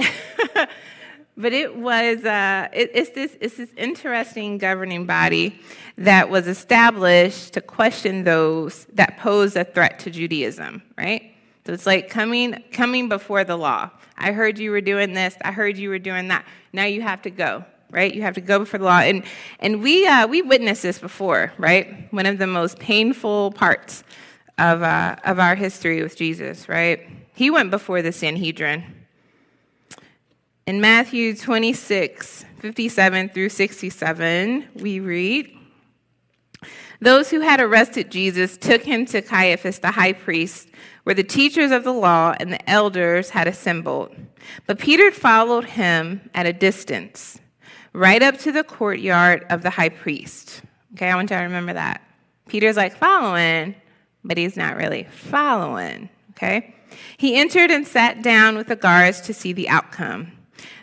but 1.38 1.51
it 1.51 1.75
was, 1.75 2.24
uh, 2.24 2.70
it, 2.72 2.92
it's, 2.94 3.10
this, 3.12 3.36
it's 3.42 3.58
this 3.58 3.70
interesting 3.75 4.58
governing 4.58 5.06
body 5.06 5.60
that 5.98 6.30
was 6.30 6.48
established 6.48 7.54
to 7.54 7.62
question 7.62 8.24
those 8.24 8.86
that 8.94 9.18
pose 9.18 9.56
a 9.56 9.65
threat 9.65 10.00
to 10.00 10.12
Judaism, 10.12 10.82
right? 10.98 11.34
So 11.65 11.74
it's 11.74 11.86
like 11.86 12.10
coming, 12.10 12.63
coming 12.72 13.10
before 13.10 13.44
the 13.44 13.58
law. 13.58 13.89
I 14.18 14.32
heard 14.32 14.60
you 14.60 14.72
were 14.72 14.82
doing 14.82 15.13
this. 15.13 15.36
I 15.44 15.51
heard 15.51 15.77
you 15.77 15.89
were 15.89 16.00
doing 16.00 16.30
that. 16.30 16.46
Now 16.72 16.86
you 16.86 17.01
have 17.01 17.22
to 17.24 17.30
go, 17.30 17.65
right? 17.92 18.13
You 18.13 18.22
have 18.22 18.36
to 18.36 18.42
go 18.42 18.60
before 18.60 18.80
the 18.80 18.86
law. 18.86 19.00
And, 19.00 19.24
and 19.60 19.82
we, 19.82 20.08
uh, 20.08 20.27
we 20.27 20.42
witnessed 20.42 20.84
this 20.84 21.00
before, 21.00 21.51
right? 21.58 22.12
One 22.13 22.25
of 22.25 22.38
the 22.38 22.48
most 22.48 22.80
painful 22.80 23.51
parts 23.51 24.04
of, 24.58 24.84
uh, 24.84 25.18
of 25.25 25.39
our 25.39 25.56
history 25.56 26.01
with 26.01 26.15
Jesus, 26.15 26.70
right? 26.70 27.10
He 27.34 27.50
went 27.50 27.72
before 27.72 28.01
the 28.01 28.13
Sanhedrin. 28.13 28.95
In 30.67 30.81
Matthew 30.81 31.36
26, 31.36 32.43
57 32.57 33.29
through 33.29 33.50
67, 33.50 34.67
we 34.74 35.00
read, 35.00 35.55
those 37.00 37.29
who 37.29 37.41
had 37.41 37.60
arrested 37.60 38.10
Jesus 38.10 38.57
took 38.57 38.81
him 38.81 39.05
to 39.05 39.22
Caiaphas 39.22 39.77
the 39.77 39.91
high 39.91 40.13
priest, 40.13 40.69
where 41.03 41.13
the 41.13 41.24
teachers 41.24 41.69
of 41.69 41.84
the 41.84 41.93
law 41.93 42.34
and 42.39 42.51
the 42.51 42.67
elders 42.67 43.29
had 43.29 43.48
assembled. 43.48 44.15
But 44.65 44.79
Peter 44.79 45.12
followed 45.12 45.65
him 45.65 46.31
at 46.34 46.48
a 46.48 46.53
distance, 46.53 47.39
right 47.93 48.24
up 48.24 48.39
to 48.39 48.51
the 48.51 48.63
courtyard 48.63 49.45
of 49.51 49.62
the 49.62 49.69
high 49.69 49.89
priest. 49.89 50.63
Okay, 50.95 51.12
I 51.12 51.15
want 51.15 51.29
you 51.29 51.38
to 51.38 51.43
remember 51.43 51.74
that. 51.74 52.01
Peter's 52.50 52.77
like 52.77 52.98
following, 52.98 53.75
but 54.24 54.36
he's 54.36 54.57
not 54.57 54.77
really 54.77 55.03
following. 55.12 56.10
Okay? 56.31 56.74
He 57.17 57.36
entered 57.36 57.69
and 57.69 57.86
sat 57.86 58.24
down 58.24 58.57
with 58.57 58.65
the 58.65 58.75
guards 58.75 59.22
to 59.22 59.34
see 59.34 59.53
the 59.53 59.69
outcome. 59.69 60.31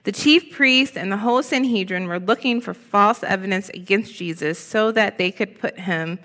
The 0.05 0.13
chief 0.13 0.53
priests 0.53 0.97
and 0.97 1.13
the 1.13 1.17
whole 1.17 1.43
Sanhedrin 1.43 2.09
were 2.09 2.19
looking 2.19 2.61
for 2.61 2.75
false 2.75 3.23
evidence 3.23 3.69
against 3.71 4.15
Jesus 4.15 4.59
so 4.59 4.91
that 4.93 5.17
they 5.17 5.31
could 5.31 5.61
put 5.61 5.79
him, 5.79 6.19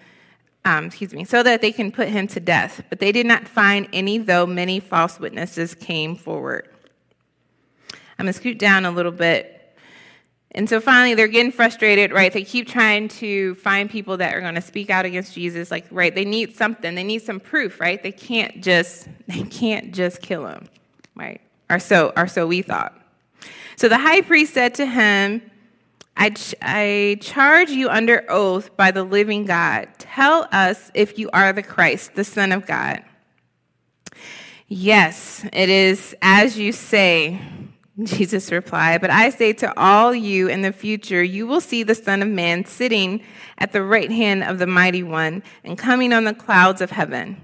um, 0.65 0.85
excuse 0.85 1.13
me, 1.13 1.23
so 1.23 1.43
that 1.43 1.61
they 1.61 1.71
can 1.71 1.91
put 1.91 2.07
him 2.07 2.27
to 2.27 2.39
death. 2.39 2.81
But 2.89 2.99
they 2.99 3.11
did 3.11 3.27
not 3.27 3.47
find 3.47 3.87
any, 3.93 4.17
though 4.17 4.47
many 4.47 4.79
false 4.79 5.19
witnesses 5.19 5.75
came 5.75 6.15
forward. 6.15 6.67
I'm 8.17 8.25
going 8.25 8.33
to 8.33 8.39
scoot 8.39 8.57
down 8.57 8.85
a 8.85 8.91
little 8.91 9.11
bit. 9.11 9.53
And 10.51 10.67
so 10.67 10.79
finally, 10.79 11.13
they're 11.13 11.27
getting 11.27 11.51
frustrated, 11.51 12.11
right? 12.11 12.33
They 12.33 12.43
keep 12.43 12.67
trying 12.67 13.09
to 13.09 13.53
find 13.55 13.91
people 13.91 14.17
that 14.17 14.33
are 14.33 14.41
going 14.41 14.55
to 14.55 14.61
speak 14.61 14.89
out 14.89 15.05
against 15.05 15.35
Jesus. 15.35 15.69
Like, 15.69 15.85
right? 15.91 16.15
They 16.15 16.25
need 16.25 16.55
something. 16.55 16.95
They 16.95 17.03
need 17.03 17.21
some 17.21 17.39
proof, 17.39 17.79
right? 17.79 18.01
They 18.01 18.11
can't 18.11 18.63
just 18.63 19.07
they 19.27 19.43
can't 19.43 19.93
just 19.93 20.19
kill 20.21 20.47
him, 20.47 20.67
right? 21.15 21.41
Or 21.69 21.77
so, 21.77 22.11
or 22.17 22.27
so 22.27 22.47
we 22.47 22.63
thought. 22.63 22.99
So 23.77 23.87
the 23.87 23.99
high 23.99 24.21
priest 24.21 24.55
said 24.55 24.73
to 24.75 24.87
him, 24.87 25.41
I, 26.17 26.31
ch- 26.31 26.55
I 26.63 27.19
charge 27.21 27.69
you 27.69 27.89
under 27.89 28.25
oath 28.27 28.75
by 28.75 28.89
the 28.89 29.03
living 29.03 29.45
God. 29.45 29.87
Tell 29.99 30.47
us 30.51 30.89
if 30.95 31.19
you 31.19 31.29
are 31.31 31.53
the 31.53 31.61
Christ, 31.61 32.15
the 32.15 32.23
Son 32.23 32.51
of 32.51 32.65
God. 32.65 33.03
Yes, 34.67 35.45
it 35.53 35.69
is 35.69 36.15
as 36.23 36.57
you 36.57 36.71
say, 36.71 37.39
Jesus 38.03 38.51
replied. 38.51 38.99
But 38.99 39.11
I 39.11 39.29
say 39.29 39.53
to 39.53 39.79
all 39.79 40.13
you 40.13 40.47
in 40.47 40.63
the 40.63 40.73
future, 40.73 41.21
you 41.21 41.45
will 41.45 41.61
see 41.61 41.83
the 41.83 41.95
Son 41.95 42.23
of 42.23 42.27
Man 42.27 42.65
sitting 42.65 43.21
at 43.59 43.73
the 43.73 43.83
right 43.83 44.11
hand 44.11 44.43
of 44.43 44.57
the 44.57 44.67
Mighty 44.67 45.03
One 45.03 45.43
and 45.63 45.77
coming 45.77 46.13
on 46.13 46.23
the 46.23 46.33
clouds 46.33 46.81
of 46.81 46.89
heaven. 46.89 47.39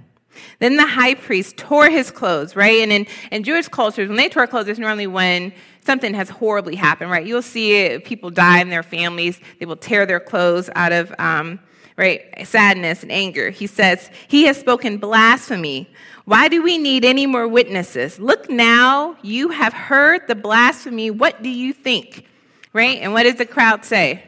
Then 0.59 0.77
the 0.77 0.87
high 0.87 1.13
priest 1.13 1.57
tore 1.57 1.91
his 1.91 2.09
clothes, 2.09 2.55
right? 2.55 2.79
And 2.79 2.91
in, 2.91 3.07
in 3.31 3.43
Jewish 3.43 3.67
cultures, 3.67 4.07
when 4.07 4.17
they 4.17 4.29
tore 4.29 4.47
clothes, 4.47 4.67
it's 4.67 4.79
normally 4.79 5.05
when 5.05 5.53
something 5.85 6.13
has 6.13 6.29
horribly 6.29 6.75
happened, 6.75 7.11
right? 7.11 7.25
You'll 7.25 7.41
see 7.41 7.75
it, 7.75 8.05
people 8.05 8.29
die 8.29 8.59
in 8.59 8.69
their 8.69 8.83
families. 8.83 9.39
They 9.59 9.65
will 9.65 9.75
tear 9.75 10.05
their 10.05 10.19
clothes 10.19 10.69
out 10.75 10.91
of, 10.91 11.13
um, 11.19 11.59
right, 11.97 12.21
sadness 12.47 13.03
and 13.03 13.11
anger. 13.11 13.49
He 13.49 13.67
says, 13.67 14.09
He 14.27 14.45
has 14.45 14.57
spoken 14.57 14.97
blasphemy. 14.97 15.89
Why 16.25 16.47
do 16.47 16.63
we 16.63 16.77
need 16.77 17.03
any 17.03 17.25
more 17.25 17.47
witnesses? 17.47 18.17
Look 18.17 18.49
now, 18.49 19.17
you 19.21 19.49
have 19.49 19.73
heard 19.73 20.27
the 20.27 20.35
blasphemy. 20.35 21.11
What 21.11 21.43
do 21.43 21.49
you 21.49 21.73
think? 21.73 22.25
Right? 22.71 22.99
And 22.99 23.13
what 23.13 23.23
does 23.23 23.35
the 23.35 23.45
crowd 23.45 23.83
say? 23.83 24.23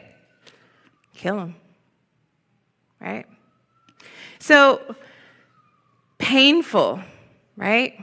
Kill 1.14 1.38
him. 1.40 1.56
Right? 3.00 3.26
So, 4.38 4.94
painful, 6.18 7.00
right? 7.56 7.98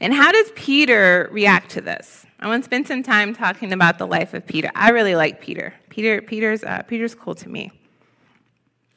And 0.00 0.14
how 0.14 0.32
does 0.32 0.50
Peter 0.54 1.28
react 1.32 1.70
to 1.72 1.80
this? 1.80 2.26
I 2.40 2.48
want 2.48 2.62
to 2.62 2.64
spend 2.64 2.88
some 2.88 3.02
time 3.02 3.34
talking 3.34 3.72
about 3.72 3.98
the 3.98 4.06
life 4.06 4.32
of 4.34 4.46
Peter. 4.46 4.70
I 4.74 4.90
really 4.90 5.14
like 5.14 5.40
Peter. 5.40 5.74
Peter 5.90 6.22
Peter's, 6.22 6.64
uh, 6.64 6.82
Peter's 6.86 7.14
cool 7.14 7.34
to 7.34 7.48
me. 7.48 7.70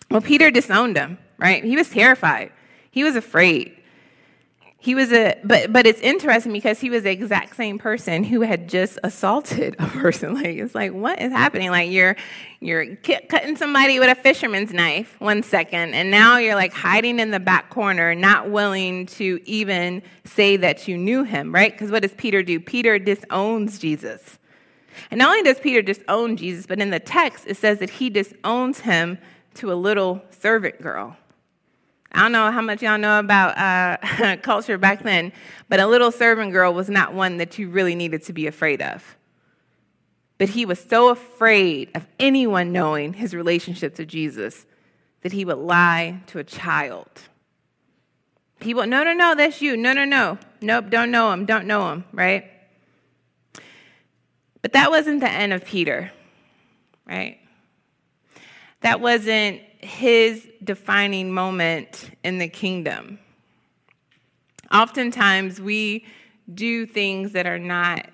Well, 0.09 0.21
Peter 0.21 0.51
disowned 0.51 0.95
him, 0.95 1.17
right? 1.37 1.63
He 1.63 1.75
was 1.75 1.89
terrified. 1.89 2.51
He 2.91 3.03
was 3.03 3.15
afraid. 3.15 3.82
He 4.83 4.95
was 4.95 5.13
a, 5.13 5.39
but, 5.45 5.71
but 5.71 5.87
it's 5.87 6.01
interesting 6.01 6.51
because 6.51 6.77
he 6.77 6.89
was 6.89 7.03
the 7.03 7.09
exact 7.09 7.55
same 7.55 7.79
person 7.79 8.25
who 8.25 8.41
had 8.41 8.67
just 8.67 8.99
assaulted 9.01 9.77
a 9.79 9.87
person. 9.87 10.33
Like, 10.33 10.57
it's 10.57 10.75
like, 10.75 10.91
what 10.91 11.21
is 11.21 11.31
happening? 11.31 11.71
Like, 11.71 11.89
you're, 11.89 12.17
you're 12.59 12.97
cutting 12.97 13.55
somebody 13.55 14.01
with 14.01 14.09
a 14.09 14.21
fisherman's 14.21 14.73
knife 14.73 15.15
one 15.21 15.41
second, 15.41 15.93
and 15.93 16.11
now 16.11 16.35
you're 16.35 16.55
like 16.55 16.73
hiding 16.73 17.19
in 17.19 17.31
the 17.31 17.39
back 17.39 17.69
corner, 17.69 18.13
not 18.13 18.49
willing 18.49 19.05
to 19.05 19.39
even 19.45 20.01
say 20.25 20.57
that 20.57 20.85
you 20.85 20.97
knew 20.97 21.23
him, 21.23 21.55
right? 21.55 21.71
Because 21.71 21.89
what 21.89 22.01
does 22.01 22.13
Peter 22.15 22.43
do? 22.43 22.59
Peter 22.59 22.99
disowns 22.99 23.79
Jesus. 23.79 24.37
And 25.09 25.19
not 25.19 25.29
only 25.29 25.43
does 25.43 25.61
Peter 25.61 25.81
disown 25.81 26.35
Jesus, 26.35 26.65
but 26.65 26.81
in 26.81 26.89
the 26.89 26.99
text, 26.99 27.45
it 27.47 27.55
says 27.55 27.79
that 27.79 27.89
he 27.89 28.09
disowns 28.09 28.81
him 28.81 29.17
to 29.53 29.71
a 29.71 29.75
little 29.75 30.21
servant 30.29 30.81
girl. 30.81 31.15
I 32.13 32.21
don't 32.21 32.31
know 32.31 32.51
how 32.51 32.61
much 32.61 32.83
y'all 32.83 32.97
know 32.97 33.19
about 33.19 33.57
uh, 33.57 34.37
culture 34.41 34.77
back 34.77 35.01
then, 35.01 35.31
but 35.67 35.79
a 35.79 35.87
little 35.87 36.11
servant 36.11 36.51
girl 36.51 36.73
was 36.73 36.89
not 36.89 37.13
one 37.13 37.37
that 37.37 37.57
you 37.57 37.69
really 37.69 37.95
needed 37.95 38.23
to 38.23 38.33
be 38.33 38.45
afraid 38.45 38.81
of. 38.81 39.17
But 40.37 40.49
he 40.49 40.65
was 40.65 40.79
so 40.79 41.09
afraid 41.09 41.89
of 41.95 42.07
anyone 42.19 42.71
knowing 42.71 43.13
his 43.13 43.33
relationship 43.33 43.95
to 43.95 44.05
Jesus 44.05 44.65
that 45.21 45.31
he 45.31 45.43
would 45.45 45.57
lie 45.57 46.21
to 46.27 46.37
a 46.37 46.43
child. 46.43 47.07
People, 48.59 48.85
no, 48.85 49.03
no, 49.03 49.13
no, 49.13 49.35
that's 49.35 49.61
you. 49.61 49.75
No, 49.75 49.93
no, 49.93 50.05
no. 50.05 50.37
Nope, 50.61 50.89
don't 50.89 51.11
know 51.11 51.31
him, 51.31 51.45
don't 51.45 51.65
know 51.65 51.91
him, 51.91 52.05
right? 52.13 52.45
But 54.61 54.73
that 54.73 54.91
wasn't 54.91 55.19
the 55.19 55.29
end 55.29 55.51
of 55.51 55.65
Peter, 55.65 56.11
right? 57.05 57.39
That 58.81 59.01
wasn't 59.01 59.61
his 59.83 60.47
defining 60.63 61.31
moment 61.31 62.11
in 62.23 62.37
the 62.37 62.47
kingdom. 62.47 63.19
Oftentimes, 64.71 65.61
we 65.61 66.05
do 66.53 66.85
things 66.85 67.33
that 67.33 67.45
are 67.45 67.59
not 67.59 68.07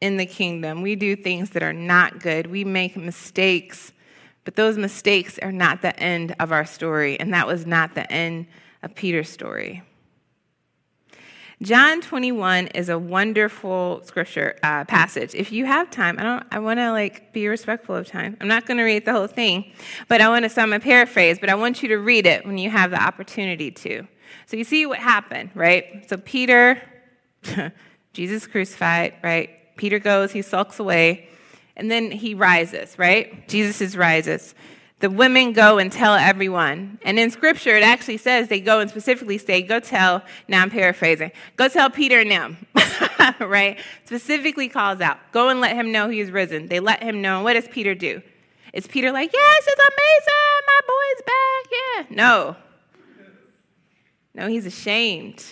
in 0.00 0.16
the 0.16 0.26
kingdom. 0.26 0.82
We 0.82 0.96
do 0.96 1.14
things 1.14 1.50
that 1.50 1.62
are 1.62 1.72
not 1.72 2.20
good. 2.20 2.46
We 2.46 2.64
make 2.64 2.96
mistakes, 2.96 3.92
but 4.44 4.56
those 4.56 4.78
mistakes 4.78 5.38
are 5.40 5.52
not 5.52 5.82
the 5.82 5.98
end 6.00 6.34
of 6.40 6.52
our 6.52 6.64
story, 6.64 7.20
and 7.20 7.34
that 7.34 7.46
was 7.46 7.66
not 7.66 7.94
the 7.94 8.10
end 8.10 8.46
of 8.82 8.94
Peter's 8.94 9.28
story. 9.28 9.82
John 11.62 12.00
21 12.00 12.68
is 12.68 12.88
a 12.88 12.98
wonderful 12.98 14.00
scripture 14.04 14.56
uh, 14.62 14.86
passage. 14.86 15.34
If 15.34 15.52
you 15.52 15.66
have 15.66 15.90
time, 15.90 16.18
I 16.18 16.22
don't. 16.22 16.46
I 16.50 16.58
want 16.58 16.78
to 16.78 16.90
like 16.90 17.34
be 17.34 17.48
respectful 17.48 17.96
of 17.96 18.06
time. 18.06 18.38
I'm 18.40 18.48
not 18.48 18.64
going 18.64 18.78
to 18.78 18.82
read 18.82 19.04
the 19.04 19.12
whole 19.12 19.26
thing, 19.26 19.70
but 20.08 20.22
I 20.22 20.30
want 20.30 20.44
to. 20.44 20.48
So 20.48 20.62
I'm 20.62 20.72
a 20.72 20.80
paraphrase, 20.80 21.38
but 21.38 21.50
I 21.50 21.54
want 21.54 21.82
you 21.82 21.90
to 21.90 21.98
read 21.98 22.26
it 22.26 22.46
when 22.46 22.56
you 22.56 22.70
have 22.70 22.90
the 22.90 23.02
opportunity 23.02 23.70
to. 23.72 24.06
So 24.46 24.56
you 24.56 24.64
see 24.64 24.86
what 24.86 25.00
happened, 25.00 25.50
right? 25.54 26.08
So 26.08 26.16
Peter, 26.16 26.80
Jesus 28.14 28.46
crucified, 28.46 29.16
right? 29.22 29.50
Peter 29.76 29.98
goes, 29.98 30.32
he 30.32 30.40
sulks 30.40 30.78
away, 30.78 31.28
and 31.76 31.90
then 31.90 32.10
he 32.10 32.34
rises, 32.34 32.98
right? 32.98 33.46
Jesus 33.48 33.82
is 33.82 33.98
rises 33.98 34.54
the 35.00 35.10
women 35.10 35.52
go 35.52 35.78
and 35.78 35.90
tell 35.90 36.14
everyone. 36.14 36.98
And 37.02 37.18
in 37.18 37.30
scripture, 37.30 37.74
it 37.76 37.82
actually 37.82 38.18
says 38.18 38.48
they 38.48 38.60
go 38.60 38.80
and 38.80 38.88
specifically 38.88 39.38
say, 39.38 39.62
go 39.62 39.80
tell, 39.80 40.22
now 40.46 40.62
I'm 40.62 40.70
paraphrasing, 40.70 41.32
go 41.56 41.68
tell 41.68 41.90
Peter 41.90 42.20
and 42.20 42.30
them, 42.30 42.66
right? 43.40 43.78
Specifically 44.04 44.68
calls 44.68 45.00
out, 45.00 45.18
go 45.32 45.48
and 45.48 45.60
let 45.60 45.74
him 45.74 45.90
know 45.90 46.08
he 46.08 46.20
is 46.20 46.30
risen. 46.30 46.68
They 46.68 46.80
let 46.80 47.02
him 47.02 47.22
know. 47.22 47.36
And 47.36 47.44
What 47.44 47.54
does 47.54 47.66
Peter 47.68 47.94
do? 47.94 48.22
Is 48.72 48.86
Peter 48.86 49.10
like, 49.10 49.32
yes, 49.32 49.64
it's 49.66 49.82
amazing, 49.82 50.60
my 50.66 50.80
boy's 50.86 51.22
back, 51.26 51.72
yeah? 51.72 52.16
No. 52.16 52.56
No, 54.34 54.48
he's 54.48 54.66
ashamed. 54.66 55.44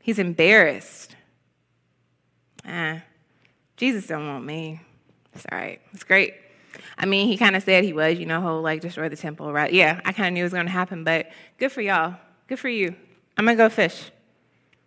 He's 0.00 0.18
embarrassed. 0.18 1.14
Ah, 2.64 3.02
Jesus 3.76 4.06
don't 4.06 4.26
want 4.26 4.44
me. 4.44 4.80
It's 5.34 5.44
all 5.50 5.58
right. 5.58 5.80
It's 5.92 6.04
great. 6.04 6.34
I 6.98 7.06
mean, 7.06 7.28
he 7.28 7.36
kind 7.36 7.56
of 7.56 7.62
said 7.62 7.84
he 7.84 7.92
was, 7.92 8.18
you 8.18 8.26
know, 8.26 8.40
he'll 8.40 8.62
like 8.62 8.80
destroy 8.80 9.08
the 9.08 9.16
temple, 9.16 9.52
right? 9.52 9.72
Yeah, 9.72 10.00
I 10.04 10.12
kind 10.12 10.28
of 10.28 10.34
knew 10.34 10.40
it 10.40 10.44
was 10.44 10.52
going 10.52 10.66
to 10.66 10.72
happen, 10.72 11.04
but 11.04 11.30
good 11.58 11.72
for 11.72 11.80
y'all. 11.80 12.16
Good 12.48 12.58
for 12.58 12.68
you. 12.68 12.94
I'm 13.36 13.44
going 13.44 13.56
to 13.56 13.62
go 13.64 13.68
fish. 13.68 14.10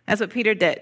That's 0.06 0.20
what 0.20 0.30
Peter 0.30 0.54
did. 0.54 0.80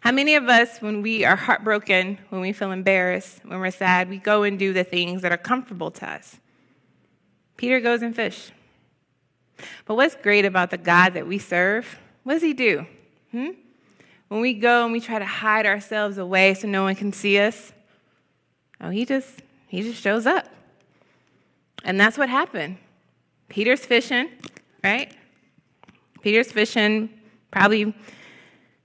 How 0.00 0.12
many 0.12 0.34
of 0.34 0.48
us, 0.48 0.80
when 0.80 1.02
we 1.02 1.24
are 1.24 1.36
heartbroken, 1.36 2.18
when 2.28 2.40
we 2.40 2.52
feel 2.52 2.72
embarrassed, 2.72 3.40
when 3.44 3.58
we're 3.58 3.70
sad, 3.70 4.08
we 4.08 4.18
go 4.18 4.42
and 4.42 4.58
do 4.58 4.72
the 4.72 4.84
things 4.84 5.22
that 5.22 5.32
are 5.32 5.38
comfortable 5.38 5.90
to 5.92 6.08
us? 6.08 6.36
Peter 7.56 7.80
goes 7.80 8.02
and 8.02 8.14
fish. 8.14 8.52
But 9.86 9.96
what's 9.96 10.14
great 10.16 10.44
about 10.44 10.70
the 10.70 10.78
God 10.78 11.14
that 11.14 11.26
we 11.26 11.38
serve? 11.38 11.98
What 12.24 12.34
does 12.34 12.42
he 12.42 12.52
do? 12.52 12.86
Hmm? 13.30 13.50
When 14.28 14.40
we 14.40 14.54
go 14.54 14.84
and 14.84 14.92
we 14.92 15.00
try 15.00 15.18
to 15.18 15.26
hide 15.26 15.66
ourselves 15.66 16.18
away 16.18 16.54
so 16.54 16.66
no 16.66 16.84
one 16.84 16.94
can 16.94 17.12
see 17.12 17.38
us, 17.38 17.72
oh, 18.80 18.90
he 18.90 19.04
just 19.04 19.42
he 19.72 19.80
just 19.80 20.02
shows 20.02 20.26
up. 20.26 20.46
And 21.82 21.98
that's 21.98 22.18
what 22.18 22.28
happened. 22.28 22.76
Peter's 23.48 23.86
fishing, 23.86 24.28
right? 24.84 25.10
Peter's 26.20 26.52
fishing, 26.52 27.08
probably 27.50 27.96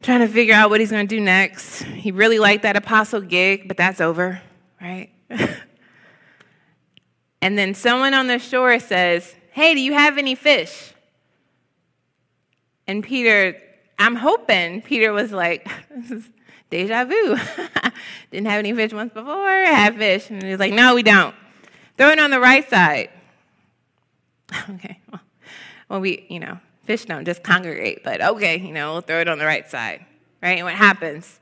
trying 0.02 0.22
to 0.22 0.30
figure 0.30 0.56
out 0.56 0.70
what 0.70 0.80
he's 0.80 0.90
going 0.90 1.06
to 1.06 1.16
do 1.16 1.20
next. 1.20 1.84
He 1.84 2.14
really 2.14 2.40
liked 2.40 2.64
that 2.64 2.78
apostle 2.78 3.20
gig, 3.20 3.68
but 3.68 3.76
that's 3.76 4.00
over, 4.00 4.42
right? 4.82 5.10
and 7.42 7.58
then 7.58 7.74
someone 7.74 8.14
on 8.14 8.28
the 8.28 8.40
shore 8.40 8.80
says, 8.80 9.36
Hey, 9.52 9.74
do 9.74 9.82
you 9.82 9.92
have 9.92 10.18
any 10.18 10.36
fish? 10.36 10.94
And 12.88 13.04
Peter, 13.04 13.62
I'm 14.00 14.16
hoping 14.16 14.82
Peter 14.84 15.12
was 15.12 15.34
like, 15.34 15.70
deja 16.70 17.06
vu. 17.06 17.38
Didn't 18.32 18.48
have 18.48 18.60
any 18.60 18.74
fish 18.74 18.94
once 18.94 19.14
before, 19.14 19.50
have 19.50 19.96
fish. 19.96 20.30
And 20.30 20.44
he's 20.44 20.60
like, 20.60 20.74
no, 20.74 20.96
we 20.96 21.04
don't. 21.04 21.36
Throw 21.98 22.10
it 22.10 22.20
on 22.20 22.32
the 22.32 22.40
right 22.40 22.68
side. 22.70 23.10
okay, 24.70 25.00
well, 25.12 25.22
well, 25.90 26.00
we, 26.00 26.26
you 26.30 26.40
know, 26.40 26.60
fish 26.86 27.06
don't 27.06 27.26
just 27.26 27.44
congregate, 27.44 28.04
but 28.04 28.22
okay, 28.22 28.60
you 28.60 28.72
know, 28.72 28.94
we'll 28.94 29.02
throw 29.02 29.20
it 29.20 29.28
on 29.28 29.40
the 29.40 29.46
right 29.46 29.70
side, 29.70 30.06
right? 30.42 30.58
And 30.58 30.66
what 30.66 30.76
happens? 30.76 31.40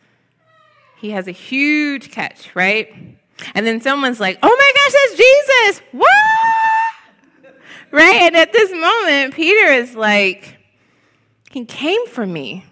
He 0.98 1.12
has 1.12 1.28
a 1.28 1.32
huge 1.32 2.12
catch, 2.12 2.56
right? 2.56 3.18
And 3.54 3.66
then 3.66 3.82
someone's 3.82 4.20
like, 4.20 4.40
oh 4.42 4.48
my 4.48 4.72
gosh, 4.76 4.94
that's 4.94 5.18
Jesus! 5.18 5.82
What? 5.92 7.56
right? 7.92 8.22
And 8.22 8.36
at 8.36 8.54
this 8.54 8.72
moment, 8.72 9.34
Peter 9.34 9.68
is 9.74 9.96
like, 9.96 10.58
he 11.52 11.66
came 11.66 12.08
for 12.08 12.26
me. 12.26 12.66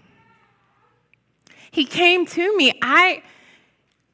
He 1.73 1.85
came 1.85 2.27
to 2.27 2.55
me. 2.55 2.71
I 2.83 3.23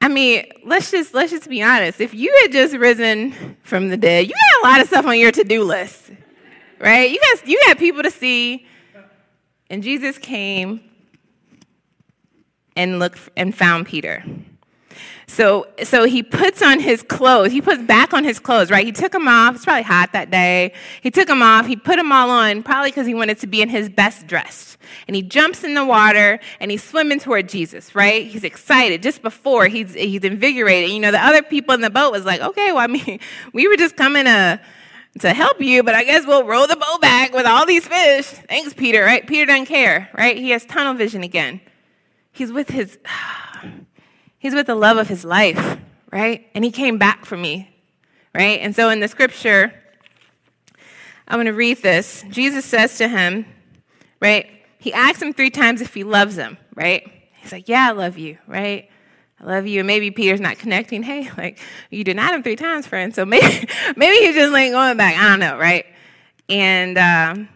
I 0.01 0.07
mean, 0.07 0.45
let's 0.63 0.91
just 0.91 1.13
let's 1.13 1.29
just 1.29 1.49
be 1.49 1.61
honest. 1.61 1.99
If 1.99 2.13
you 2.13 2.33
had 2.41 2.53
just 2.53 2.73
risen 2.73 3.57
from 3.63 3.89
the 3.89 3.97
dead, 3.97 4.27
you 4.27 4.33
got 4.33 4.63
a 4.63 4.71
lot 4.71 4.81
of 4.81 4.87
stuff 4.87 5.05
on 5.05 5.19
your 5.19 5.31
to-do 5.33 5.63
list. 5.63 6.09
Right? 6.79 7.11
You 7.11 7.19
got 7.19 7.45
you 7.45 7.61
got 7.67 7.77
people 7.77 8.01
to 8.03 8.11
see. 8.11 8.65
And 9.69 9.83
Jesus 9.83 10.17
came 10.17 10.79
and 12.77 12.97
looked 12.97 13.29
and 13.35 13.53
found 13.53 13.87
Peter. 13.87 14.23
So, 15.27 15.67
so 15.83 16.05
he 16.05 16.23
puts 16.23 16.61
on 16.61 16.79
his 16.79 17.03
clothes. 17.03 17.51
He 17.51 17.61
puts 17.61 17.81
back 17.83 18.13
on 18.13 18.23
his 18.23 18.39
clothes, 18.39 18.71
right? 18.71 18.85
He 18.85 18.91
took 18.91 19.11
them 19.11 19.27
off. 19.27 19.55
It's 19.55 19.65
probably 19.65 19.83
hot 19.83 20.11
that 20.13 20.31
day. 20.31 20.73
He 21.01 21.11
took 21.11 21.27
them 21.27 21.43
off. 21.43 21.67
He 21.67 21.75
put 21.75 21.97
them 21.97 22.11
all 22.11 22.29
on, 22.29 22.63
probably 22.63 22.89
because 22.91 23.05
he 23.05 23.13
wanted 23.13 23.37
to 23.39 23.47
be 23.47 23.61
in 23.61 23.69
his 23.69 23.89
best 23.89 24.25
dress. 24.25 24.77
And 25.07 25.15
he 25.15 25.21
jumps 25.21 25.63
in 25.63 25.75
the 25.75 25.85
water 25.85 26.39
and 26.59 26.71
he's 26.71 26.83
swimming 26.83 27.19
toward 27.19 27.47
Jesus, 27.47 27.93
right? 27.93 28.25
He's 28.25 28.43
excited. 28.43 29.03
Just 29.03 29.21
before, 29.21 29.67
he's, 29.67 29.93
he's 29.93 30.23
invigorated. 30.23 30.89
You 30.89 30.99
know, 30.99 31.11
the 31.11 31.23
other 31.23 31.43
people 31.43 31.75
in 31.75 31.81
the 31.81 31.89
boat 31.89 32.11
was 32.11 32.25
like, 32.25 32.41
okay, 32.41 32.71
well, 32.71 32.79
I 32.79 32.87
mean, 32.87 33.19
we 33.53 33.67
were 33.67 33.77
just 33.77 33.95
coming 33.95 34.25
to, 34.25 34.59
to 35.19 35.33
help 35.33 35.61
you, 35.61 35.83
but 35.83 35.95
I 35.95 36.03
guess 36.03 36.25
we'll 36.25 36.45
row 36.45 36.65
the 36.65 36.75
boat 36.75 37.01
back 37.01 37.33
with 37.33 37.45
all 37.45 37.65
these 37.65 37.87
fish. 37.87 38.25
Thanks, 38.25 38.73
Peter, 38.73 39.03
right? 39.03 39.25
Peter 39.25 39.45
doesn't 39.45 39.67
care, 39.67 40.09
right? 40.17 40.37
He 40.37 40.51
has 40.51 40.65
tunnel 40.65 40.93
vision 40.93 41.23
again. 41.23 41.61
He's 42.31 42.51
with 42.51 42.69
his 42.69 42.97
He's 44.39 44.55
with 44.55 44.67
the 44.67 44.75
love 44.75 44.97
of 44.97 45.07
his 45.07 45.23
life, 45.23 45.77
right? 46.11 46.47
And 46.55 46.63
he 46.63 46.71
came 46.71 46.97
back 46.97 47.25
for 47.25 47.37
me, 47.37 47.69
right? 48.33 48.59
And 48.61 48.75
so 48.75 48.89
in 48.89 49.01
the 49.01 49.07
scripture, 49.07 49.73
I'm 51.27 51.35
going 51.35 51.45
to 51.45 51.51
read 51.51 51.81
this. 51.81 52.23
Jesus 52.29 52.65
says 52.65 52.97
to 52.97 53.07
him, 53.07 53.45
right? 54.19 54.47
He 54.79 54.93
asks 54.93 55.21
him 55.21 55.33
three 55.33 55.49
times 55.49 55.81
if 55.81 55.93
he 55.93 56.03
loves 56.03 56.35
him, 56.35 56.57
right? 56.73 57.07
He's 57.33 57.51
like, 57.51 57.67
Yeah, 57.67 57.89
I 57.89 57.91
love 57.91 58.17
you, 58.17 58.37
right? 58.47 58.89
I 59.41 59.45
love 59.45 59.67
you. 59.67 59.79
And 59.79 59.87
maybe 59.87 60.09
Peter's 60.11 60.41
not 60.41 60.57
connecting. 60.57 61.03
Hey, 61.03 61.29
like, 61.37 61.59
you 61.89 62.03
denied 62.03 62.33
him 62.33 62.43
three 62.43 62.55
times, 62.55 62.87
friend. 62.87 63.13
So 63.13 63.25
maybe, 63.25 63.45
maybe 63.95 64.25
he's 64.25 64.35
just 64.35 64.51
like 64.51 64.71
going 64.71 64.97
back. 64.97 65.17
I 65.17 65.29
don't 65.29 65.39
know, 65.39 65.57
right? 65.57 65.85
And 66.47 66.97
um, 66.97 67.49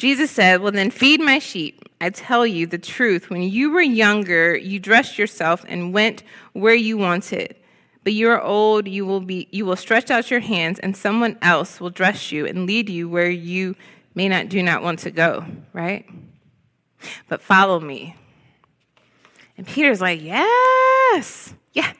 Jesus 0.00 0.30
said, 0.30 0.62
Well, 0.62 0.72
then 0.72 0.90
feed 0.90 1.20
my 1.20 1.38
sheep. 1.38 1.86
I 2.00 2.08
tell 2.08 2.46
you 2.46 2.66
the 2.66 2.78
truth. 2.78 3.28
When 3.28 3.42
you 3.42 3.70
were 3.70 3.82
younger, 3.82 4.56
you 4.56 4.80
dressed 4.80 5.18
yourself 5.18 5.62
and 5.68 5.92
went 5.92 6.22
where 6.54 6.74
you 6.74 6.96
wanted. 6.96 7.54
But 8.02 8.14
you 8.14 8.30
are 8.30 8.40
old, 8.40 8.88
you 8.88 9.04
will, 9.04 9.20
be, 9.20 9.46
you 9.50 9.66
will 9.66 9.76
stretch 9.76 10.10
out 10.10 10.30
your 10.30 10.40
hands, 10.40 10.78
and 10.78 10.96
someone 10.96 11.36
else 11.42 11.82
will 11.82 11.90
dress 11.90 12.32
you 12.32 12.46
and 12.46 12.66
lead 12.66 12.88
you 12.88 13.10
where 13.10 13.28
you 13.28 13.76
may 14.14 14.26
not 14.26 14.48
do 14.48 14.62
not 14.62 14.82
want 14.82 15.00
to 15.00 15.10
go, 15.10 15.44
right? 15.74 16.06
But 17.28 17.42
follow 17.42 17.78
me. 17.78 18.16
And 19.58 19.66
Peter's 19.66 20.00
like, 20.00 20.22
Yes, 20.22 21.52
yes, 21.74 21.94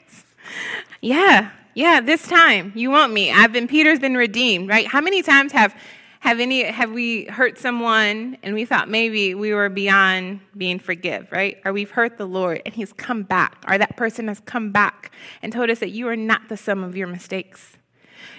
yeah, 1.02 1.50
yeah, 1.74 2.00
this 2.00 2.26
time 2.26 2.72
you 2.74 2.90
want 2.90 3.12
me. 3.12 3.30
I've 3.30 3.52
been, 3.52 3.68
Peter's 3.68 3.98
been 3.98 4.16
redeemed, 4.16 4.70
right? 4.70 4.86
How 4.86 5.02
many 5.02 5.20
times 5.20 5.52
have 5.52 5.74
have 6.20 6.38
any 6.38 6.62
have 6.64 6.92
we 6.92 7.24
hurt 7.24 7.59
someone 7.59 8.37
and 8.42 8.54
we 8.54 8.64
thought 8.64 8.88
maybe 8.88 9.35
we 9.35 9.54
were 9.54 9.68
beyond 9.68 10.40
being 10.56 10.78
forgive, 10.78 11.30
right? 11.33 11.59
Or 11.64 11.72
we've 11.72 11.90
hurt 11.90 12.18
the 12.18 12.26
Lord 12.26 12.61
and 12.64 12.74
he's 12.74 12.92
come 12.92 13.22
back, 13.22 13.64
or 13.66 13.78
that 13.78 13.96
person 13.96 14.28
has 14.28 14.40
come 14.40 14.70
back 14.70 15.12
and 15.42 15.52
told 15.52 15.70
us 15.70 15.78
that 15.80 15.90
you 15.90 16.09
are 16.09 16.16
not 16.16 16.48
the 16.48 16.56
sum 16.56 16.85
of 16.85 16.96
your 16.96 17.06
mistakes. 17.06 17.76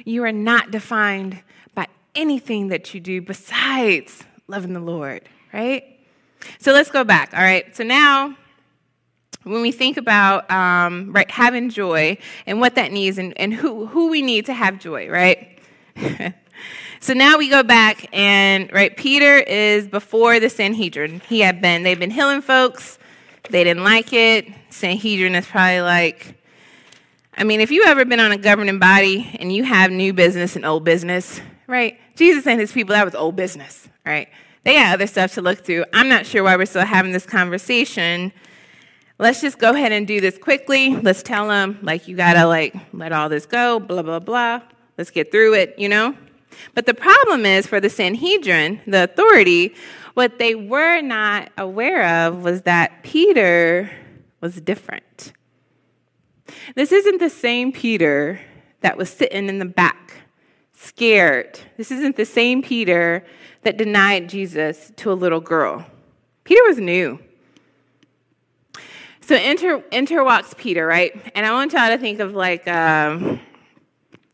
You 0.06 0.24
are 0.24 0.32
not 0.32 0.72
defined 0.72 1.42
by 1.74 1.88
anything 2.14 2.68
that 2.68 2.94
you 2.94 3.00
do 3.00 3.20
besides 3.20 4.24
loving 4.48 4.74
the 4.74 4.80
Lord, 4.80 5.28
right? 5.52 5.84
So 6.60 6.74
let's 6.74 6.92
go 6.92 7.04
back, 7.04 7.34
all 7.34 7.42
right? 7.42 7.76
So 7.76 7.84
now, 7.84 8.36
when 9.44 9.62
we 9.64 9.72
think 9.72 9.98
about 9.98 10.50
um, 10.52 11.12
right 11.14 11.30
having 11.30 11.70
joy 11.70 12.18
and 12.46 12.60
what 12.60 12.76
that 12.76 12.92
needs 12.92 13.18
and, 13.18 13.36
and 13.40 13.54
who, 13.54 13.88
who 13.88 14.10
we 14.10 14.22
need 14.22 14.46
to 14.46 14.54
have 14.54 14.80
joy, 14.80 15.10
right? 15.10 15.60
so 17.02 17.14
now 17.14 17.38
we 17.38 17.50
go 17.50 17.64
back 17.64 18.08
and 18.14 18.72
right, 18.72 18.96
Peter 18.96 19.38
is 19.40 19.88
before 19.88 20.40
the 20.40 20.50
Sanhedrin. 20.50 21.22
He 21.28 21.42
had 21.42 21.62
been, 21.62 21.84
they've 21.84 22.00
been 22.00 22.12
healing 22.12 22.42
folks, 22.42 22.98
they 23.50 23.64
didn't 23.64 23.84
like 23.84 24.14
it. 24.14 24.48
Sanhedrin 24.70 25.36
is 25.36 25.46
probably 25.46 25.82
like, 25.82 26.36
I 27.36 27.44
mean, 27.44 27.60
if 27.60 27.72
you 27.72 27.84
ever 27.86 28.06
been 28.06 28.20
on 28.20 28.32
a 28.32 28.38
governing 28.38 28.80
body 28.80 29.36
and 29.40 29.52
you 29.52 29.64
have 29.64 29.92
new 29.92 30.14
business 30.14 30.56
and 30.56 30.66
old 30.66 30.84
business, 30.84 31.42
right? 31.68 32.00
Jesus 32.16 32.46
and 32.46 32.60
his 32.60 32.72
people, 32.72 32.94
that 32.94 33.04
was 33.04 33.16
old 33.16 33.36
business, 33.36 33.90
right? 34.06 34.30
They 34.64 34.76
had 34.76 34.94
other 34.94 35.08
stuff 35.08 35.34
to 35.34 35.42
look 35.42 35.66
through. 35.66 35.86
I'm 35.92 36.08
not 36.08 36.26
sure 36.26 36.44
why 36.44 36.56
we're 36.56 36.68
still 36.68 36.86
having 36.86 37.12
this 37.12 37.26
conversation. 37.26 38.32
Let's 39.18 39.42
just 39.42 39.58
go 39.58 39.72
ahead 39.74 39.92
and 39.92 40.06
do 40.06 40.22
this 40.22 40.38
quickly. 40.38 40.96
Let's 40.96 41.24
tell 41.24 41.48
them, 41.48 41.80
like, 41.82 42.08
you 42.08 42.16
gotta, 42.16 42.46
like, 42.46 42.76
let 42.94 43.12
all 43.12 43.28
this 43.28 43.46
go, 43.46 43.80
blah, 43.80 44.04
blah, 44.04 44.20
blah. 44.20 44.62
Let's 44.98 45.10
get 45.10 45.32
through 45.32 45.56
it, 45.56 45.76
you 45.80 45.90
know? 45.90 46.16
But 46.74 46.86
the 46.86 46.94
problem 46.94 47.46
is 47.46 47.68
for 47.68 47.80
the 47.80 47.90
Sanhedrin, 47.90 48.82
the 48.88 49.04
authority, 49.06 49.74
what 50.14 50.40
they 50.40 50.56
were 50.56 51.02
not 51.02 51.50
aware 51.58 52.28
of 52.28 52.44
was 52.44 52.64
that 52.64 53.04
Peter 53.04 53.90
was 54.42 54.60
different. 54.62 55.34
This 56.76 56.92
isn't 56.92 57.20
the 57.20 57.30
same 57.30 57.72
Peter 57.72 58.40
that 58.82 58.98
was 58.98 59.10
sitting 59.10 59.48
in 59.48 59.60
the 59.60 59.66
back, 59.66 60.14
scared. 60.74 61.60
This 61.78 61.92
isn't 61.92 62.18
the 62.18 62.26
same 62.26 62.62
Peter 62.62 63.26
that 63.64 63.78
denied 63.78 64.28
Jesus 64.30 64.92
to 64.98 65.12
a 65.12 65.14
little 65.14 65.40
girl. 65.40 65.86
Peter 66.44 66.62
was 66.68 66.80
new. 66.80 67.20
So 69.22 69.36
enter, 69.36 69.84
enter 69.92 70.24
walks 70.24 70.54
Peter, 70.58 70.86
right? 70.86 71.32
And 71.36 71.46
I 71.46 71.52
want 71.52 71.74
y'all 71.74 71.90
to 71.90 71.98
think 71.98 72.20
of 72.20 72.34
like, 72.34 72.68
um, 72.68 73.40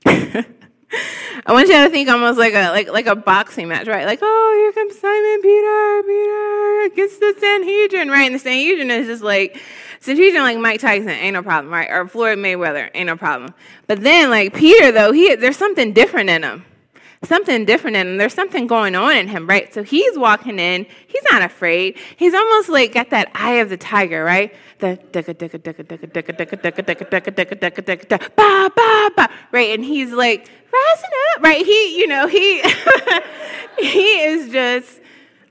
I 0.92 1.54
want 1.54 1.68
you 1.68 1.76
to 1.76 1.90
think 1.90 2.10
almost 2.10 2.40
like 2.40 2.54
a 2.54 2.70
like 2.72 2.90
like 2.90 3.08
a 3.08 3.16
boxing 3.16 3.68
match, 3.68 3.88
right? 3.88 4.06
Like, 4.06 4.20
oh, 4.22 4.54
here 4.58 4.72
comes 4.72 5.00
Simon 5.00 5.42
Peter, 5.42 6.04
Peter 6.04 6.82
against 6.86 7.20
the 7.20 7.36
Sanhedrin, 7.40 8.10
right? 8.10 8.26
And 8.26 8.36
the 8.36 8.40
Sanhedrin 8.40 8.92
is 8.92 9.08
just 9.08 9.24
like 9.24 9.62
Sanhedrin 10.00 10.44
like 10.44 10.58
Mike 10.60 10.80
Tyson, 10.80 11.10
ain't 11.10 11.34
no 11.34 11.44
problem, 11.44 11.74
right? 11.74 11.90
Or 11.90 12.08
Floyd 12.08 12.38
Mayweather, 12.38 12.90
ain't 12.94 13.08
no 13.08 13.18
problem. 13.18 13.54
But 13.88 14.02
then 14.02 14.30
like 14.30 14.54
Peter 14.54 14.92
though, 14.92 15.12
he 15.12 15.36
there's 15.36 15.58
something 15.58 15.94
different 15.94 16.30
in 16.30 16.44
him 16.44 16.66
something 17.24 17.66
different 17.66 17.98
in 17.98 18.08
him. 18.08 18.18
There's 18.18 18.34
something 18.34 18.68
going 18.68 18.96
on 18.96 19.16
in 19.16 19.28
him, 19.28 19.48
right? 19.48 19.74
So 19.74 19.84
he's 19.84 20.18
walking 20.18 20.60
in. 20.60 20.86
He's 21.08 21.24
not 21.32 21.42
afraid. 21.42 21.98
He's 22.16 22.34
almost 22.34 22.70
like 22.70 22.94
got 22.94 23.10
that 23.10 23.32
eye 23.34 23.56
of 23.56 23.70
the 23.70 23.78
tiger, 23.78 24.24
right? 24.24 24.56
The 24.80 25.00
ba 28.36 28.72
ba 28.76 29.12
ba, 29.16 29.30
right? 29.52 29.70
And 29.72 29.84
he's 29.84 30.12
like 30.12 30.50
rising 30.72 31.10
up, 31.36 31.44
right? 31.44 31.66
He, 31.66 32.00
you 32.00 32.08
know, 32.08 32.28
he 32.28 32.62
he 33.80 34.22
is 34.22 34.52
just 34.52 35.02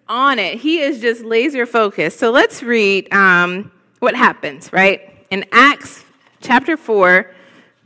on 0.08 0.38
it. 0.38 0.58
He 0.58 0.80
is 0.80 1.00
just 1.00 1.24
laser 1.24 1.66
focused. 1.66 2.20
So 2.20 2.30
let's 2.30 2.62
read 2.62 3.12
um, 3.12 3.72
what 3.98 4.14
happens, 4.14 4.72
right? 4.72 5.00
In 5.30 5.44
Acts 5.50 6.04
chapter 6.40 6.76
four 6.76 7.34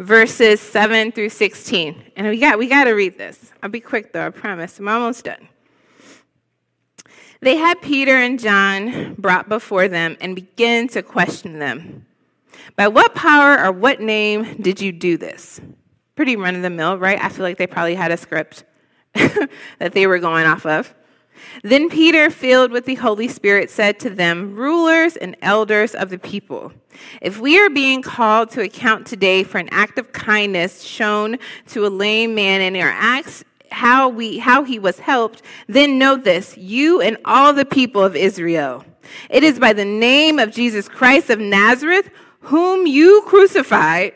verses 0.01 0.61
7 0.61 1.13
through 1.13 1.29
16. 1.29 2.13
And 2.17 2.29
we 2.29 2.39
got, 2.39 2.59
we 2.59 2.67
got 2.67 2.85
to 2.85 2.93
read 2.93 3.19
this. 3.19 3.53
I'll 3.63 3.71
be 3.71 3.81
quick 3.81 4.13
though, 4.13 4.27
I 4.27 4.31
promise. 4.31 4.79
I'm 4.79 4.89
almost 4.89 5.25
done. 5.25 5.49
They 7.43 7.57
had 7.57 7.81
Peter 7.81 8.17
and 8.17 8.39
John 8.39 9.15
brought 9.15 9.49
before 9.49 9.89
them 9.89 10.17
and 10.21 10.35
began 10.35 10.89
to 10.89 11.03
question 11.03 11.59
them. 11.59 12.07
By 12.77 12.89
what 12.89 13.15
power 13.15 13.63
or 13.63 13.73
what 13.73 14.01
name 14.01 14.61
did 14.61 14.81
you 14.81 14.93
do 14.93 15.17
this? 15.17 15.61
Pretty 16.17 16.37
run 16.37 16.55
of 16.55 16.63
the 16.63 16.71
mill, 16.71 16.99
right? 16.99 17.19
I 17.23 17.29
feel 17.29 17.45
like 17.45 17.57
they 17.57 17.67
probably 17.67 17.95
had 17.95 18.11
a 18.11 18.17
script 18.17 18.65
that 19.15 19.93
they 19.93 20.07
were 20.07 20.19
going 20.19 20.47
off 20.47 20.67
of. 20.67 20.95
Then 21.63 21.89
Peter, 21.89 22.31
filled 22.31 22.71
with 22.71 22.85
the 22.85 22.97
Holy 22.97 23.29
Spirit, 23.29 23.71
said 23.71 23.99
to 24.01 24.11
them, 24.11 24.55
Rulers 24.55 25.17
and 25.17 25.37
elders 25.43 25.95
of 25.95 26.11
the 26.11 26.19
people, 26.19 26.73
if 27.21 27.41
we 27.41 27.59
are 27.59 27.71
being 27.71 28.03
called 28.03 28.51
to 28.51 28.63
account 28.63 29.07
today 29.07 29.43
for 29.43 29.59
an 29.59 29.69
act 29.71 29.99
of 29.99 30.13
kindness 30.13 30.83
shown 30.83 31.39
to 31.69 31.87
a 31.87 31.89
lame 31.89 32.35
man 32.35 32.61
and 32.61 32.77
our 32.77 32.91
acts 32.91 33.45
how 33.71 34.09
we 34.09 34.39
how 34.39 34.65
he 34.65 34.79
was 34.79 34.99
helped, 34.99 35.43
then 35.69 35.99
know 35.99 36.17
this, 36.17 36.57
you 36.59 37.01
and 37.01 37.17
all 37.25 37.53
the 37.53 37.65
people 37.65 38.03
of 38.03 38.17
Israel. 38.17 38.85
It 39.29 39.43
is 39.43 39.59
by 39.59 39.73
the 39.73 39.85
name 39.85 40.39
of 40.39 40.51
Jesus 40.51 40.89
Christ 40.89 41.31
of 41.31 41.39
Nazareth, 41.39 42.11
whom 42.41 42.87
you 42.87 43.23
crucified, 43.27 44.15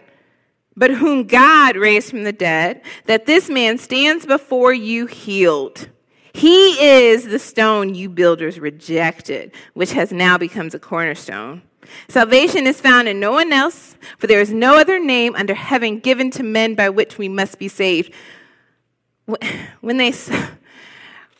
but 0.76 0.90
whom 0.90 1.24
God 1.24 1.76
raised 1.76 2.10
from 2.10 2.24
the 2.24 2.32
dead, 2.32 2.82
that 3.06 3.26
this 3.26 3.48
man 3.48 3.78
stands 3.78 4.26
before 4.26 4.72
you 4.72 5.06
healed. 5.06 5.88
He 6.34 6.72
is 6.84 7.28
the 7.28 7.38
stone 7.38 7.94
you 7.94 8.08
builders 8.08 8.58
rejected, 8.58 9.52
which 9.72 9.92
has 9.92 10.12
now 10.12 10.36
become 10.36 10.68
the 10.68 10.80
cornerstone. 10.80 11.62
Salvation 12.08 12.66
is 12.66 12.80
found 12.80 13.06
in 13.08 13.20
no 13.20 13.30
one 13.30 13.52
else, 13.52 13.94
for 14.18 14.26
there 14.26 14.40
is 14.40 14.52
no 14.52 14.76
other 14.76 14.98
name 14.98 15.36
under 15.36 15.54
heaven 15.54 16.00
given 16.00 16.32
to 16.32 16.42
men 16.42 16.74
by 16.74 16.88
which 16.88 17.18
we 17.18 17.28
must 17.28 17.60
be 17.60 17.68
saved. 17.68 18.12
When 19.80 19.96
they 19.96 20.10
saw, 20.10 20.48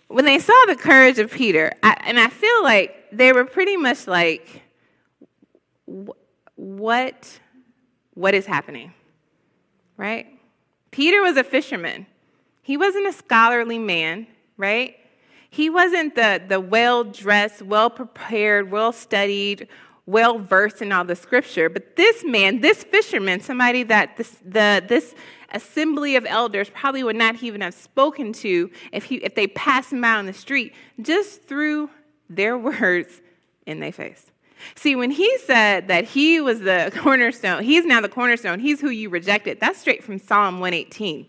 when 0.07 0.27
they 0.27 0.39
saw 0.39 0.55
the 0.69 0.77
courage 0.77 1.19
of 1.19 1.33
Peter, 1.33 1.73
I, 1.83 1.97
and 2.05 2.21
I 2.21 2.29
feel 2.29 2.63
like 2.63 2.95
they 3.11 3.33
were 3.33 3.45
pretty 3.45 3.77
much 3.77 4.07
like, 4.07 4.63
what, 6.55 7.41
what 8.15 8.33
is 8.33 8.47
happening? 8.47 8.95
Right? 9.97 10.27
Peter 10.93 11.21
was 11.21 11.37
a 11.37 11.43
fisherman. 11.43 12.07
He 12.63 12.77
wasn't 12.77 13.09
a 13.09 13.13
scholarly 13.13 13.79
man 13.79 14.29
right? 14.57 14.97
He 15.51 15.71
wasn't 15.71 16.15
the, 16.15 16.43
the 16.47 16.61
well 16.61 17.05
dressed, 17.05 17.63
well 17.63 17.89
prepared, 17.89 18.71
well 18.71 18.93
studied, 18.93 19.69
well 20.07 20.39
versed 20.39 20.83
in 20.83 20.93
all 20.93 21.05
the 21.05 21.17
scripture. 21.17 21.69
But 21.69 21.97
this 21.97 22.25
man, 22.25 22.61
this 22.61 22.83
fisherman, 22.85 23.41
somebody 23.41 23.85
that 23.85 24.17
this, 24.17 24.39
the, 24.45 24.85
this 24.87 25.15
assembly 25.53 26.17
of 26.17 26.27
elders 26.27 26.69
probably 26.71 27.05
would 27.05 27.17
not 27.17 27.43
even 27.43 27.61
have 27.61 27.75
spoken 27.75 28.33
to 28.33 28.71
if, 28.93 29.05
he, 29.05 29.17
if 29.17 29.35
they 29.35 29.47
passed 29.47 29.93
him 29.93 30.05
out 30.05 30.19
on 30.19 30.27
the 30.27 30.33
street, 30.33 30.75
just 31.01 31.45
through 31.45 31.89
their 32.29 32.59
words 32.59 33.23
in 33.67 33.81
their 33.81 33.93
face. 33.93 34.31
See, 34.75 34.97
when 34.97 35.11
he 35.11 35.39
said 35.39 35.89
that 35.89 36.05
he 36.05 36.41
was 36.41 36.61
the 36.61 36.93
cornerstone, 36.99 37.63
he's 37.63 37.85
now 37.85 38.01
the 38.01 38.09
cornerstone, 38.09 38.61
he's 38.61 38.81
who 38.81 38.89
you 38.89 39.09
rejected, 39.09 39.61
that's 39.61 39.79
straight 39.79 40.03
from 40.03 40.19
Psalm 40.19 40.61
118. 40.61 41.29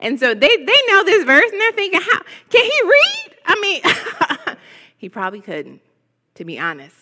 And 0.00 0.18
so 0.20 0.34
they, 0.34 0.48
they 0.48 0.78
know 0.88 1.04
this 1.04 1.24
verse 1.24 1.50
and 1.50 1.60
they're 1.60 1.72
thinking, 1.72 2.00
how 2.00 2.20
can 2.50 2.64
he 2.64 2.80
read? 2.84 3.36
I 3.46 3.60
mean, 3.60 4.56
he 4.98 5.08
probably 5.08 5.40
couldn't, 5.40 5.80
to 6.34 6.44
be 6.44 6.58
honest. 6.58 6.96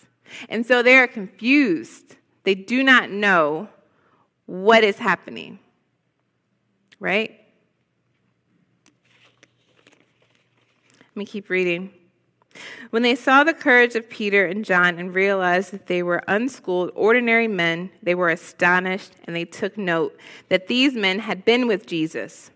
And 0.49 0.65
so 0.65 0.83
they're 0.83 1.07
confused. 1.07 2.17
They 2.45 2.55
do 2.55 2.83
not 2.83 3.11
know 3.11 3.69
what 4.47 4.85
is 4.85 4.99
happening. 4.99 5.59
Right? 7.01 7.41
Let 10.99 11.17
me 11.17 11.25
keep 11.25 11.49
reading. 11.49 11.93
When 12.91 13.03
they 13.03 13.17
saw 13.17 13.43
the 13.43 13.55
courage 13.55 13.97
of 13.97 14.09
Peter 14.09 14.47
and 14.47 14.65
John 14.65 14.99
and 14.99 15.15
realized 15.15 15.73
that 15.73 15.87
they 15.87 16.03
were 16.03 16.23
unschooled, 16.29 16.93
ordinary 16.95 17.49
men, 17.49 17.91
they 18.03 18.15
were 18.15 18.31
astonished 18.31 19.13
and 19.25 19.35
they 19.35 19.45
took 19.45 19.77
note 19.77 20.17
that 20.49 20.69
these 20.69 20.95
men 20.95 21.19
had 21.19 21.45
been 21.45 21.67
with 21.67 21.87
Jesus. 21.87 22.51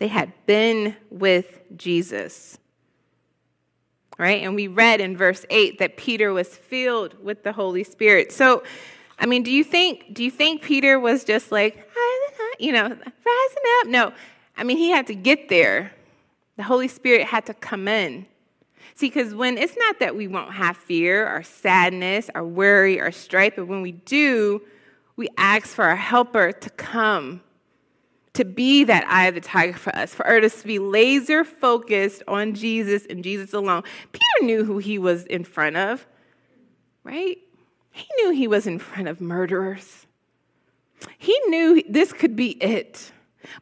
They 0.00 0.08
had 0.08 0.32
been 0.46 0.96
with 1.10 1.60
Jesus. 1.76 2.58
Right? 4.18 4.42
And 4.42 4.54
we 4.54 4.66
read 4.66 4.98
in 4.98 5.14
verse 5.14 5.44
8 5.50 5.78
that 5.78 5.98
Peter 5.98 6.32
was 6.32 6.48
filled 6.48 7.22
with 7.22 7.42
the 7.42 7.52
Holy 7.52 7.84
Spirit. 7.84 8.32
So, 8.32 8.62
I 9.18 9.26
mean, 9.26 9.42
do 9.42 9.50
you 9.50 9.62
think 9.62 10.14
do 10.14 10.24
you 10.24 10.30
think 10.30 10.62
Peter 10.62 10.98
was 10.98 11.22
just 11.22 11.52
like, 11.52 11.86
ah, 11.94 12.54
you 12.58 12.72
know, 12.72 12.84
rising 12.84 12.98
up? 12.98 13.86
No. 13.88 14.12
I 14.56 14.64
mean, 14.64 14.78
he 14.78 14.90
had 14.90 15.06
to 15.08 15.14
get 15.14 15.50
there. 15.50 15.92
The 16.56 16.62
Holy 16.62 16.88
Spirit 16.88 17.26
had 17.26 17.44
to 17.46 17.54
come 17.54 17.86
in. 17.86 18.24
See, 18.94 19.08
because 19.08 19.34
when 19.34 19.58
it's 19.58 19.76
not 19.76 20.00
that 20.00 20.16
we 20.16 20.26
won't 20.28 20.54
have 20.54 20.78
fear 20.78 21.28
or 21.28 21.42
sadness 21.42 22.30
or 22.34 22.44
worry 22.44 22.98
or 22.98 23.12
strife, 23.12 23.54
but 23.56 23.66
when 23.66 23.82
we 23.82 23.92
do, 23.92 24.62
we 25.16 25.28
ask 25.36 25.66
for 25.66 25.84
our 25.84 25.96
helper 25.96 26.52
to 26.52 26.70
come 26.70 27.42
to 28.34 28.44
be 28.44 28.84
that 28.84 29.04
eye 29.06 29.26
of 29.26 29.34
the 29.34 29.40
tiger 29.40 29.76
for 29.76 29.94
us, 29.96 30.14
for 30.14 30.26
us 30.26 30.60
to 30.60 30.66
be 30.66 30.78
laser 30.78 31.44
focused 31.44 32.22
on 32.28 32.54
Jesus 32.54 33.06
and 33.10 33.24
Jesus 33.24 33.52
alone. 33.52 33.82
Peter 34.12 34.46
knew 34.46 34.64
who 34.64 34.78
he 34.78 34.98
was 34.98 35.24
in 35.24 35.44
front 35.44 35.76
of, 35.76 36.06
right? 37.02 37.38
He 37.90 38.06
knew 38.18 38.30
he 38.30 38.46
was 38.46 38.66
in 38.66 38.78
front 38.78 39.08
of 39.08 39.20
murderers. 39.20 40.06
He 41.18 41.36
knew 41.48 41.82
this 41.88 42.12
could 42.12 42.36
be 42.36 42.50
it. 42.62 43.10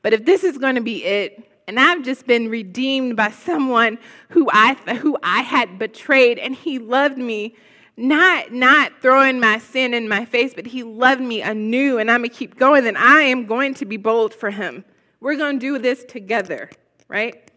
But 0.03 0.13
if 0.13 0.25
this 0.25 0.45
is 0.45 0.59
going 0.59 0.75
to 0.75 0.81
be 0.81 1.05
it, 1.05 1.45
and 1.67 1.79
I've 1.79 2.03
just 2.03 2.27
been 2.27 2.49
redeemed 2.49 3.17
by 3.17 3.31
someone 3.31 3.99
who 4.31 4.49
I, 4.53 4.75
who 5.01 5.17
I 5.23 5.43
had 5.43 5.79
betrayed, 5.79 6.39
and 6.39 6.55
he 6.55 6.79
loved 6.79 7.19
me. 7.19 7.57
Not, 7.99 8.53
not 8.53 8.93
throwing 9.03 9.41
my 9.41 9.59
sin 9.59 9.93
in 9.93 10.09
my 10.09 10.25
face, 10.25 10.55
but 10.55 10.67
he 10.67 10.85
loved 10.85 11.21
me 11.21 11.43
anew, 11.43 11.99
and 11.99 12.09
I'm 12.09 12.21
gonna 12.21 12.29
keep 12.29 12.57
going, 12.57 12.85
then 12.85 12.97
I 12.97 13.23
am 13.23 13.45
going 13.47 13.75
to 13.75 13.85
be 13.85 13.97
bold 13.97 14.33
for 14.33 14.51
him. 14.51 14.85
We're 15.21 15.35
gonna 15.35 15.59
do 15.59 15.81
this 15.81 16.05
together, 16.05 16.71
right? 17.09 17.51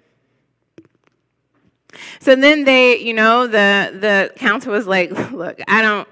So 2.19 2.35
then 2.35 2.63
they, 2.63 2.97
you 2.97 3.13
know, 3.13 3.45
the 3.45 3.95
the 3.99 4.33
council 4.35 4.71
was 4.71 4.87
like, 4.87 5.11
"Look, 5.31 5.59
I 5.67 5.83
don't, 5.83 6.07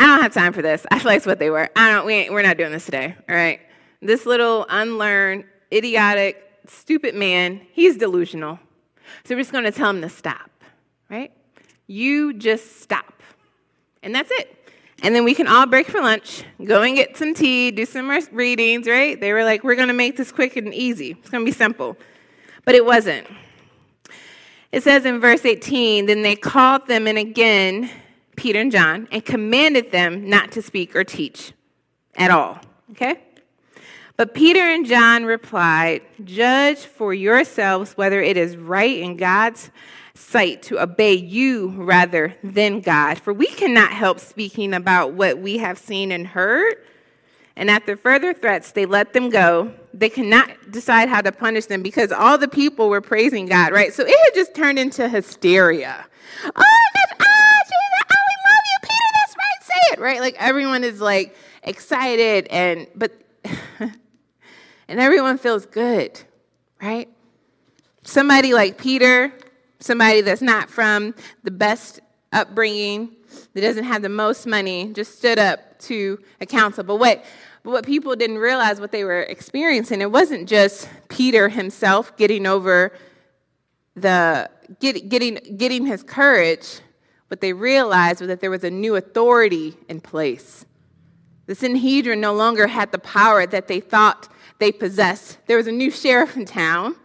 I 0.00 0.06
don't 0.06 0.22
have 0.22 0.34
time 0.34 0.52
for 0.52 0.62
this." 0.62 0.84
I 0.90 0.98
feel 0.98 1.12
like 1.12 1.18
it's 1.18 1.26
what 1.26 1.38
they 1.38 1.50
were. 1.50 1.68
I 1.76 1.92
don't. 1.92 2.06
We 2.06 2.28
we're 2.30 2.42
not 2.42 2.56
doing 2.56 2.72
this 2.72 2.86
today. 2.86 3.14
All 3.28 3.36
right. 3.36 3.60
This 4.02 4.26
little 4.26 4.66
unlearned, 4.68 5.44
idiotic, 5.72 6.44
stupid 6.66 7.14
man. 7.14 7.60
He's 7.70 7.96
delusional. 7.96 8.58
So 9.24 9.36
we're 9.36 9.42
just 9.42 9.52
going 9.52 9.64
to 9.64 9.72
tell 9.72 9.90
him 9.90 10.02
to 10.02 10.08
stop. 10.08 10.50
Right? 11.08 11.30
You 11.86 12.32
just 12.32 12.80
stop, 12.82 13.13
and 14.04 14.14
that's 14.14 14.30
it. 14.30 14.56
And 15.02 15.14
then 15.14 15.24
we 15.24 15.34
can 15.34 15.48
all 15.48 15.66
break 15.66 15.88
for 15.88 16.00
lunch, 16.00 16.44
go 16.64 16.82
and 16.82 16.94
get 16.94 17.16
some 17.16 17.34
tea, 17.34 17.70
do 17.72 17.84
some 17.84 18.08
readings. 18.30 18.86
Right? 18.86 19.20
They 19.20 19.32
were 19.32 19.44
like, 19.44 19.64
"We're 19.64 19.74
going 19.74 19.88
to 19.88 19.94
make 19.94 20.16
this 20.16 20.30
quick 20.30 20.56
and 20.56 20.72
easy. 20.72 21.16
It's 21.18 21.30
going 21.30 21.44
to 21.44 21.50
be 21.50 21.56
simple," 21.56 21.96
but 22.64 22.74
it 22.74 22.84
wasn't. 22.84 23.26
It 24.74 24.82
says 24.82 25.04
in 25.04 25.20
verse 25.20 25.44
18, 25.44 26.06
then 26.06 26.22
they 26.22 26.34
called 26.34 26.88
them 26.88 27.06
in 27.06 27.16
again, 27.16 27.88
Peter 28.34 28.58
and 28.58 28.72
John, 28.72 29.06
and 29.12 29.24
commanded 29.24 29.92
them 29.92 30.28
not 30.28 30.50
to 30.52 30.62
speak 30.62 30.96
or 30.96 31.04
teach 31.04 31.52
at 32.16 32.32
all. 32.32 32.58
Okay? 32.90 33.20
But 34.16 34.34
Peter 34.34 34.58
and 34.58 34.84
John 34.84 35.26
replied, 35.26 36.02
Judge 36.24 36.78
for 36.78 37.14
yourselves 37.14 37.92
whether 37.96 38.20
it 38.20 38.36
is 38.36 38.56
right 38.56 38.98
in 38.98 39.16
God's 39.16 39.70
sight 40.16 40.62
to 40.62 40.80
obey 40.80 41.14
you 41.14 41.70
rather 41.70 42.34
than 42.42 42.80
God. 42.80 43.18
For 43.18 43.32
we 43.32 43.46
cannot 43.48 43.90
help 43.90 44.20
speaking 44.20 44.72
about 44.72 45.12
what 45.14 45.38
we 45.38 45.58
have 45.58 45.76
seen 45.76 46.12
and 46.12 46.26
heard. 46.26 46.76
And 47.56 47.70
after 47.70 47.96
further 47.96 48.32
threats, 48.32 48.72
they 48.72 48.86
let 48.86 49.12
them 49.12 49.28
go. 49.28 49.72
They 49.92 50.08
cannot 50.08 50.50
decide 50.70 51.08
how 51.08 51.20
to 51.20 51.32
punish 51.32 51.66
them 51.66 51.82
because 51.82 52.12
all 52.12 52.38
the 52.38 52.48
people 52.48 52.88
were 52.88 53.00
praising 53.00 53.46
God, 53.46 53.72
right? 53.72 53.92
So 53.92 54.04
it 54.04 54.08
had 54.24 54.34
just 54.34 54.54
turned 54.54 54.78
into 54.78 55.08
hysteria. 55.08 56.06
Oh, 56.44 56.88
that's, 56.94 57.12
ah, 57.20 57.60
Jesus, 57.64 58.04
oh, 58.10 58.22
we 58.28 58.36
love 58.50 58.64
you, 58.66 58.78
Peter, 58.82 59.10
that's 59.14 59.36
right, 59.36 59.62
say 59.62 59.92
it, 59.92 59.98
right? 60.00 60.20
Like 60.20 60.36
everyone 60.38 60.82
is 60.84 61.00
like 61.00 61.36
excited 61.62 62.48
and, 62.48 62.88
but, 62.94 63.12
and 63.80 65.00
everyone 65.00 65.38
feels 65.38 65.66
good, 65.66 66.20
right? 66.82 67.08
Somebody 68.02 68.52
like 68.52 68.78
Peter, 68.78 69.32
somebody 69.84 70.22
that's 70.22 70.42
not 70.42 70.70
from 70.70 71.14
the 71.42 71.50
best 71.50 72.00
upbringing, 72.32 73.14
that 73.52 73.60
doesn't 73.60 73.84
have 73.84 74.02
the 74.02 74.08
most 74.08 74.46
money, 74.46 74.92
just 74.92 75.18
stood 75.18 75.38
up 75.38 75.78
to 75.80 76.18
a 76.40 76.46
council. 76.46 76.84
But 76.84 76.96
what 76.96 77.24
but 77.62 77.70
what 77.70 77.86
people 77.86 78.14
didn't 78.14 78.38
realize, 78.38 78.78
what 78.78 78.92
they 78.92 79.04
were 79.04 79.22
experiencing, 79.22 80.02
it 80.02 80.12
wasn't 80.12 80.46
just 80.46 80.86
Peter 81.08 81.48
himself 81.48 82.14
getting 82.18 82.46
over 82.46 82.92
the 83.96 84.50
get, 84.80 85.08
getting 85.08 85.38
getting 85.56 85.86
his 85.86 86.02
courage. 86.02 86.80
What 87.28 87.40
they 87.40 87.52
realized 87.52 88.20
was 88.20 88.28
that 88.28 88.40
there 88.40 88.50
was 88.50 88.64
a 88.64 88.70
new 88.70 88.96
authority 88.96 89.76
in 89.88 90.00
place. 90.00 90.66
The 91.46 91.54
Sanhedrin 91.54 92.20
no 92.20 92.32
longer 92.32 92.66
had 92.66 92.92
the 92.92 92.98
power 92.98 93.46
that 93.46 93.68
they 93.68 93.80
thought 93.80 94.28
they 94.58 94.72
possessed. 94.72 95.38
There 95.46 95.56
was 95.56 95.66
a 95.66 95.72
new 95.72 95.90
sheriff 95.90 96.36
in 96.36 96.44
town, 96.46 96.96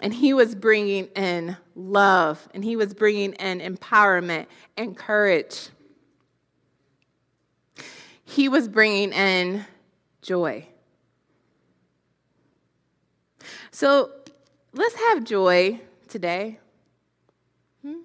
and 0.00 0.12
he 0.12 0.34
was 0.34 0.54
bringing 0.54 1.06
in 1.08 1.56
love, 1.74 2.48
and 2.52 2.64
he 2.64 2.76
was 2.76 2.94
bringing 2.94 3.32
in 3.34 3.60
empowerment 3.60 4.46
and 4.76 4.96
courage 4.96 5.68
he 8.24 8.48
was 8.48 8.68
bringing 8.68 9.12
in 9.12 9.64
joy. 10.22 10.66
So 13.70 14.10
let's 14.72 14.94
have 14.96 15.24
joy 15.24 15.80
today. 16.08 16.58
Hmm? 17.82 18.00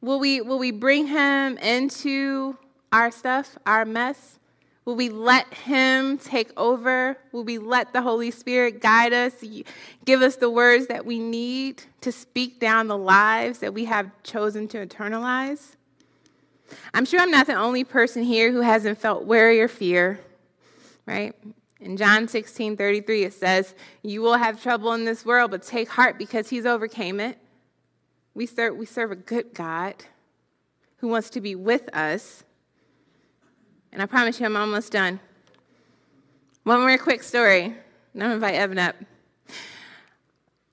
Will, 0.00 0.18
we, 0.18 0.40
will 0.40 0.58
we 0.58 0.70
bring 0.70 1.06
him 1.06 1.56
into 1.58 2.58
our 2.92 3.10
stuff, 3.10 3.56
our 3.64 3.84
mess? 3.84 4.38
Will 4.88 4.96
we 4.96 5.10
let 5.10 5.52
Him 5.52 6.16
take 6.16 6.50
over? 6.56 7.18
Will 7.32 7.44
we 7.44 7.58
let 7.58 7.92
the 7.92 8.00
Holy 8.00 8.30
Spirit 8.30 8.80
guide 8.80 9.12
us, 9.12 9.34
give 10.06 10.22
us 10.22 10.36
the 10.36 10.48
words 10.48 10.86
that 10.86 11.04
we 11.04 11.18
need 11.18 11.82
to 12.00 12.10
speak 12.10 12.58
down 12.58 12.86
the 12.86 12.96
lives 12.96 13.58
that 13.58 13.74
we 13.74 13.84
have 13.84 14.10
chosen 14.22 14.66
to 14.68 14.86
internalize? 14.86 15.76
I'm 16.94 17.04
sure 17.04 17.20
I'm 17.20 17.30
not 17.30 17.46
the 17.46 17.54
only 17.54 17.84
person 17.84 18.22
here 18.22 18.50
who 18.50 18.62
hasn't 18.62 18.96
felt 18.96 19.26
worry 19.26 19.60
or 19.60 19.68
fear, 19.68 20.20
right? 21.04 21.36
In 21.80 21.98
John 21.98 22.26
16 22.26 22.78
33, 22.78 23.24
it 23.24 23.34
says, 23.34 23.74
You 24.00 24.22
will 24.22 24.38
have 24.38 24.62
trouble 24.62 24.94
in 24.94 25.04
this 25.04 25.22
world, 25.22 25.50
but 25.50 25.64
take 25.64 25.90
heart 25.90 26.16
because 26.16 26.48
he's 26.48 26.64
overcame 26.64 27.20
it. 27.20 27.36
We 28.32 28.46
serve, 28.46 28.74
we 28.74 28.86
serve 28.86 29.12
a 29.12 29.16
good 29.16 29.52
God 29.52 29.96
who 30.96 31.08
wants 31.08 31.28
to 31.28 31.42
be 31.42 31.54
with 31.54 31.94
us. 31.94 32.42
And 33.92 34.02
I 34.02 34.06
promise 34.06 34.38
you, 34.38 34.46
I'm 34.46 34.56
almost 34.56 34.92
done. 34.92 35.20
One 36.64 36.80
more 36.80 36.98
quick 36.98 37.22
story. 37.22 37.74
Now 38.14 38.32
invite 38.32 38.54
Evan 38.54 38.78
up. 38.78 38.96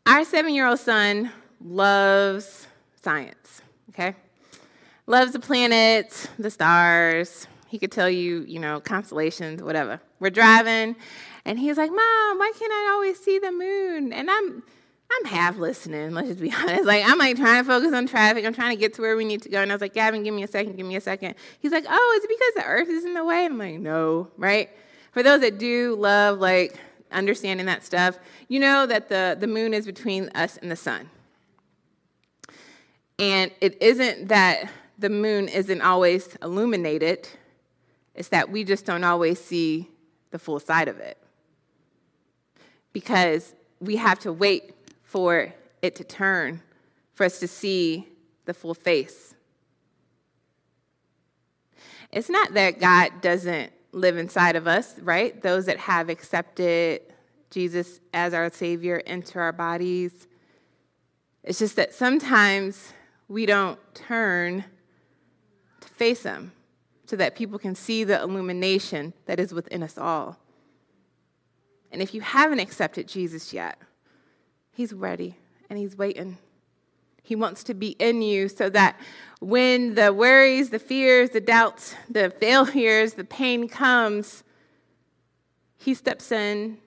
Our 0.05 0.23
seven 0.25 0.53
year 0.53 0.67
old 0.67 0.79
son 0.79 1.31
loves 1.61 2.67
science, 3.01 3.61
okay? 3.89 4.15
loves 5.07 5.33
the 5.33 5.39
planets, 5.39 6.27
the 6.39 6.49
stars. 6.49 7.47
He 7.67 7.79
could 7.79 7.91
tell 7.91 8.09
you, 8.09 8.45
you 8.47 8.59
know, 8.59 8.79
constellations, 8.79 9.61
whatever. 9.61 9.99
We're 10.19 10.29
driving, 10.29 10.95
and 11.43 11.59
he's 11.59 11.77
like, 11.77 11.89
"Mom, 11.89 12.39
why 12.39 12.51
can't 12.57 12.71
I 12.71 12.91
always 12.93 13.19
see 13.19 13.39
the 13.39 13.51
moon?" 13.51 14.13
And 14.13 14.29
I'm, 14.29 14.63
I'm 15.11 15.25
half 15.25 15.57
listening. 15.57 16.11
Let's 16.11 16.27
just 16.27 16.41
be 16.41 16.51
honest. 16.57 16.85
Like 16.85 17.03
I'm 17.05 17.17
like 17.17 17.37
trying 17.37 17.63
to 17.63 17.67
focus 17.67 17.93
on 17.93 18.07
traffic. 18.07 18.45
I'm 18.45 18.53
trying 18.53 18.75
to 18.75 18.79
get 18.79 18.93
to 18.95 19.01
where 19.01 19.15
we 19.15 19.25
need 19.25 19.41
to 19.43 19.49
go. 19.49 19.61
And 19.61 19.71
I 19.71 19.75
was 19.75 19.81
like, 19.81 19.93
"Gavin, 19.93 20.23
give 20.23 20.33
me 20.33 20.43
a 20.43 20.47
second. 20.47 20.75
Give 20.75 20.85
me 20.85 20.95
a 20.95 21.01
second. 21.01 21.35
He's 21.59 21.71
like, 21.71 21.85
"Oh, 21.87 22.17
is 22.17 22.23
it 22.23 22.29
because 22.29 22.53
the 22.55 22.69
Earth 22.69 22.89
is 22.89 23.05
in 23.05 23.13
the 23.13 23.23
way?" 23.23 23.45
I'm 23.45 23.57
like, 23.57 23.79
"No, 23.79 24.29
right." 24.37 24.69
For 25.11 25.23
those 25.23 25.41
that 25.41 25.57
do 25.57 25.95
love 25.95 26.39
like 26.39 26.77
understanding 27.11 27.67
that 27.67 27.83
stuff, 27.83 28.19
you 28.47 28.59
know 28.59 28.85
that 28.85 29.09
the 29.09 29.37
the 29.39 29.47
moon 29.47 29.73
is 29.73 29.85
between 29.85 30.29
us 30.29 30.57
and 30.57 30.69
the 30.69 30.75
sun. 30.75 31.09
And 33.17 33.51
it 33.61 33.81
isn't 33.81 34.27
that 34.27 34.69
the 34.97 35.09
moon 35.09 35.47
isn't 35.47 35.81
always 35.81 36.35
illuminated, 36.41 37.27
it's 38.13 38.29
that 38.29 38.49
we 38.49 38.63
just 38.63 38.85
don't 38.85 39.03
always 39.03 39.39
see 39.39 39.89
the 40.31 40.39
full 40.39 40.59
side 40.59 40.87
of 40.87 40.99
it. 40.99 41.17
Because 42.91 43.53
we 43.79 43.97
have 43.97 44.19
to 44.19 44.31
wait 44.31 44.73
for 45.05 45.53
it 45.81 45.95
to 45.95 46.03
turn 46.03 46.61
for 47.13 47.25
us 47.25 47.39
to 47.39 47.47
see 47.47 48.07
the 48.43 48.53
full 48.53 48.73
face. 48.73 49.33
It's 52.11 52.29
not 52.29 52.53
that 52.53 52.79
God 52.79 53.21
doesn't 53.21 53.71
live 53.91 54.17
inside 54.17 54.55
of 54.55 54.67
us, 54.67 54.99
right? 54.99 55.41
Those 55.41 55.65
that 55.65 55.77
have 55.77 56.09
accepted 56.09 57.01
Jesus 57.49 57.99
as 58.13 58.33
our 58.33 58.51
Savior 58.51 58.97
into 58.97 59.39
our 59.39 59.53
bodies. 59.53 60.27
It's 61.43 61.59
just 61.59 61.77
that 61.77 61.93
sometimes 61.93 62.93
we 63.27 63.45
don't 63.45 63.79
turn 63.93 64.65
to 65.81 65.87
face 65.87 66.23
Him 66.23 66.51
so 67.05 67.15
that 67.15 67.35
people 67.35 67.59
can 67.59 67.75
see 67.75 68.03
the 68.03 68.21
illumination 68.21 69.13
that 69.25 69.39
is 69.39 69.53
within 69.53 69.83
us 69.83 69.97
all. 69.97 70.37
And 71.91 72.01
if 72.01 72.13
you 72.13 72.21
haven't 72.21 72.59
accepted 72.59 73.07
Jesus 73.07 73.53
yet, 73.53 73.79
He's 74.75 74.93
ready 74.93 75.37
and 75.69 75.79
He's 75.79 75.97
waiting. 75.97 76.37
He 77.23 77.35
wants 77.35 77.63
to 77.63 77.73
be 77.73 77.89
in 77.97 78.21
you 78.21 78.49
so 78.49 78.69
that 78.69 78.99
when 79.39 79.95
the 79.95 80.13
worries, 80.13 80.69
the 80.69 80.79
fears, 80.79 81.31
the 81.31 81.41
doubts, 81.41 81.95
the 82.09 82.29
failures, 82.39 83.13
the 83.13 83.23
pain 83.23 83.67
comes, 83.67 84.43
He 85.77 85.93
steps 85.93 86.31
in, 86.31 86.77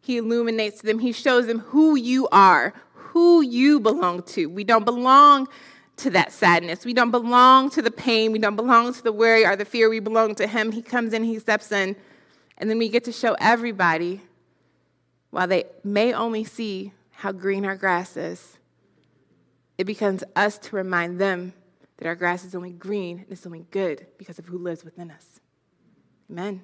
He 0.00 0.16
illuminates 0.16 0.82
them, 0.82 0.98
He 0.98 1.12
shows 1.12 1.46
them 1.46 1.60
who 1.60 1.94
you 1.94 2.26
are, 2.32 2.72
who 2.94 3.42
you 3.42 3.78
belong 3.78 4.22
to. 4.22 4.46
We 4.46 4.64
don't 4.64 4.86
belong 4.86 5.48
to 5.98 6.10
that 6.10 6.32
sadness. 6.32 6.86
We 6.86 6.94
don't 6.94 7.10
belong 7.10 7.68
to 7.70 7.82
the 7.82 7.90
pain. 7.90 8.32
We 8.32 8.38
don't 8.38 8.56
belong 8.56 8.94
to 8.94 9.02
the 9.02 9.12
worry 9.12 9.44
or 9.44 9.56
the 9.56 9.66
fear. 9.66 9.90
We 9.90 10.00
belong 10.00 10.34
to 10.36 10.46
Him. 10.46 10.72
He 10.72 10.80
comes 10.80 11.12
in, 11.12 11.22
He 11.22 11.38
steps 11.38 11.70
in, 11.70 11.96
and 12.56 12.70
then 12.70 12.78
we 12.78 12.88
get 12.88 13.04
to 13.04 13.12
show 13.12 13.36
everybody, 13.38 14.22
while 15.32 15.48
they 15.48 15.64
may 15.82 16.12
only 16.12 16.44
see 16.44 16.92
how 17.10 17.32
green 17.32 17.64
our 17.64 17.74
grass 17.74 18.18
is, 18.18 18.58
it 19.78 19.84
becomes 19.84 20.22
us 20.36 20.58
to 20.58 20.76
remind 20.76 21.18
them 21.18 21.54
that 21.96 22.06
our 22.06 22.14
grass 22.14 22.44
is 22.44 22.54
only 22.54 22.70
green 22.70 23.20
and 23.20 23.26
it's 23.30 23.46
only 23.46 23.64
good 23.70 24.06
because 24.18 24.38
of 24.38 24.44
who 24.44 24.58
lives 24.58 24.84
within 24.84 25.10
us. 25.10 25.40
Amen. 26.30 26.62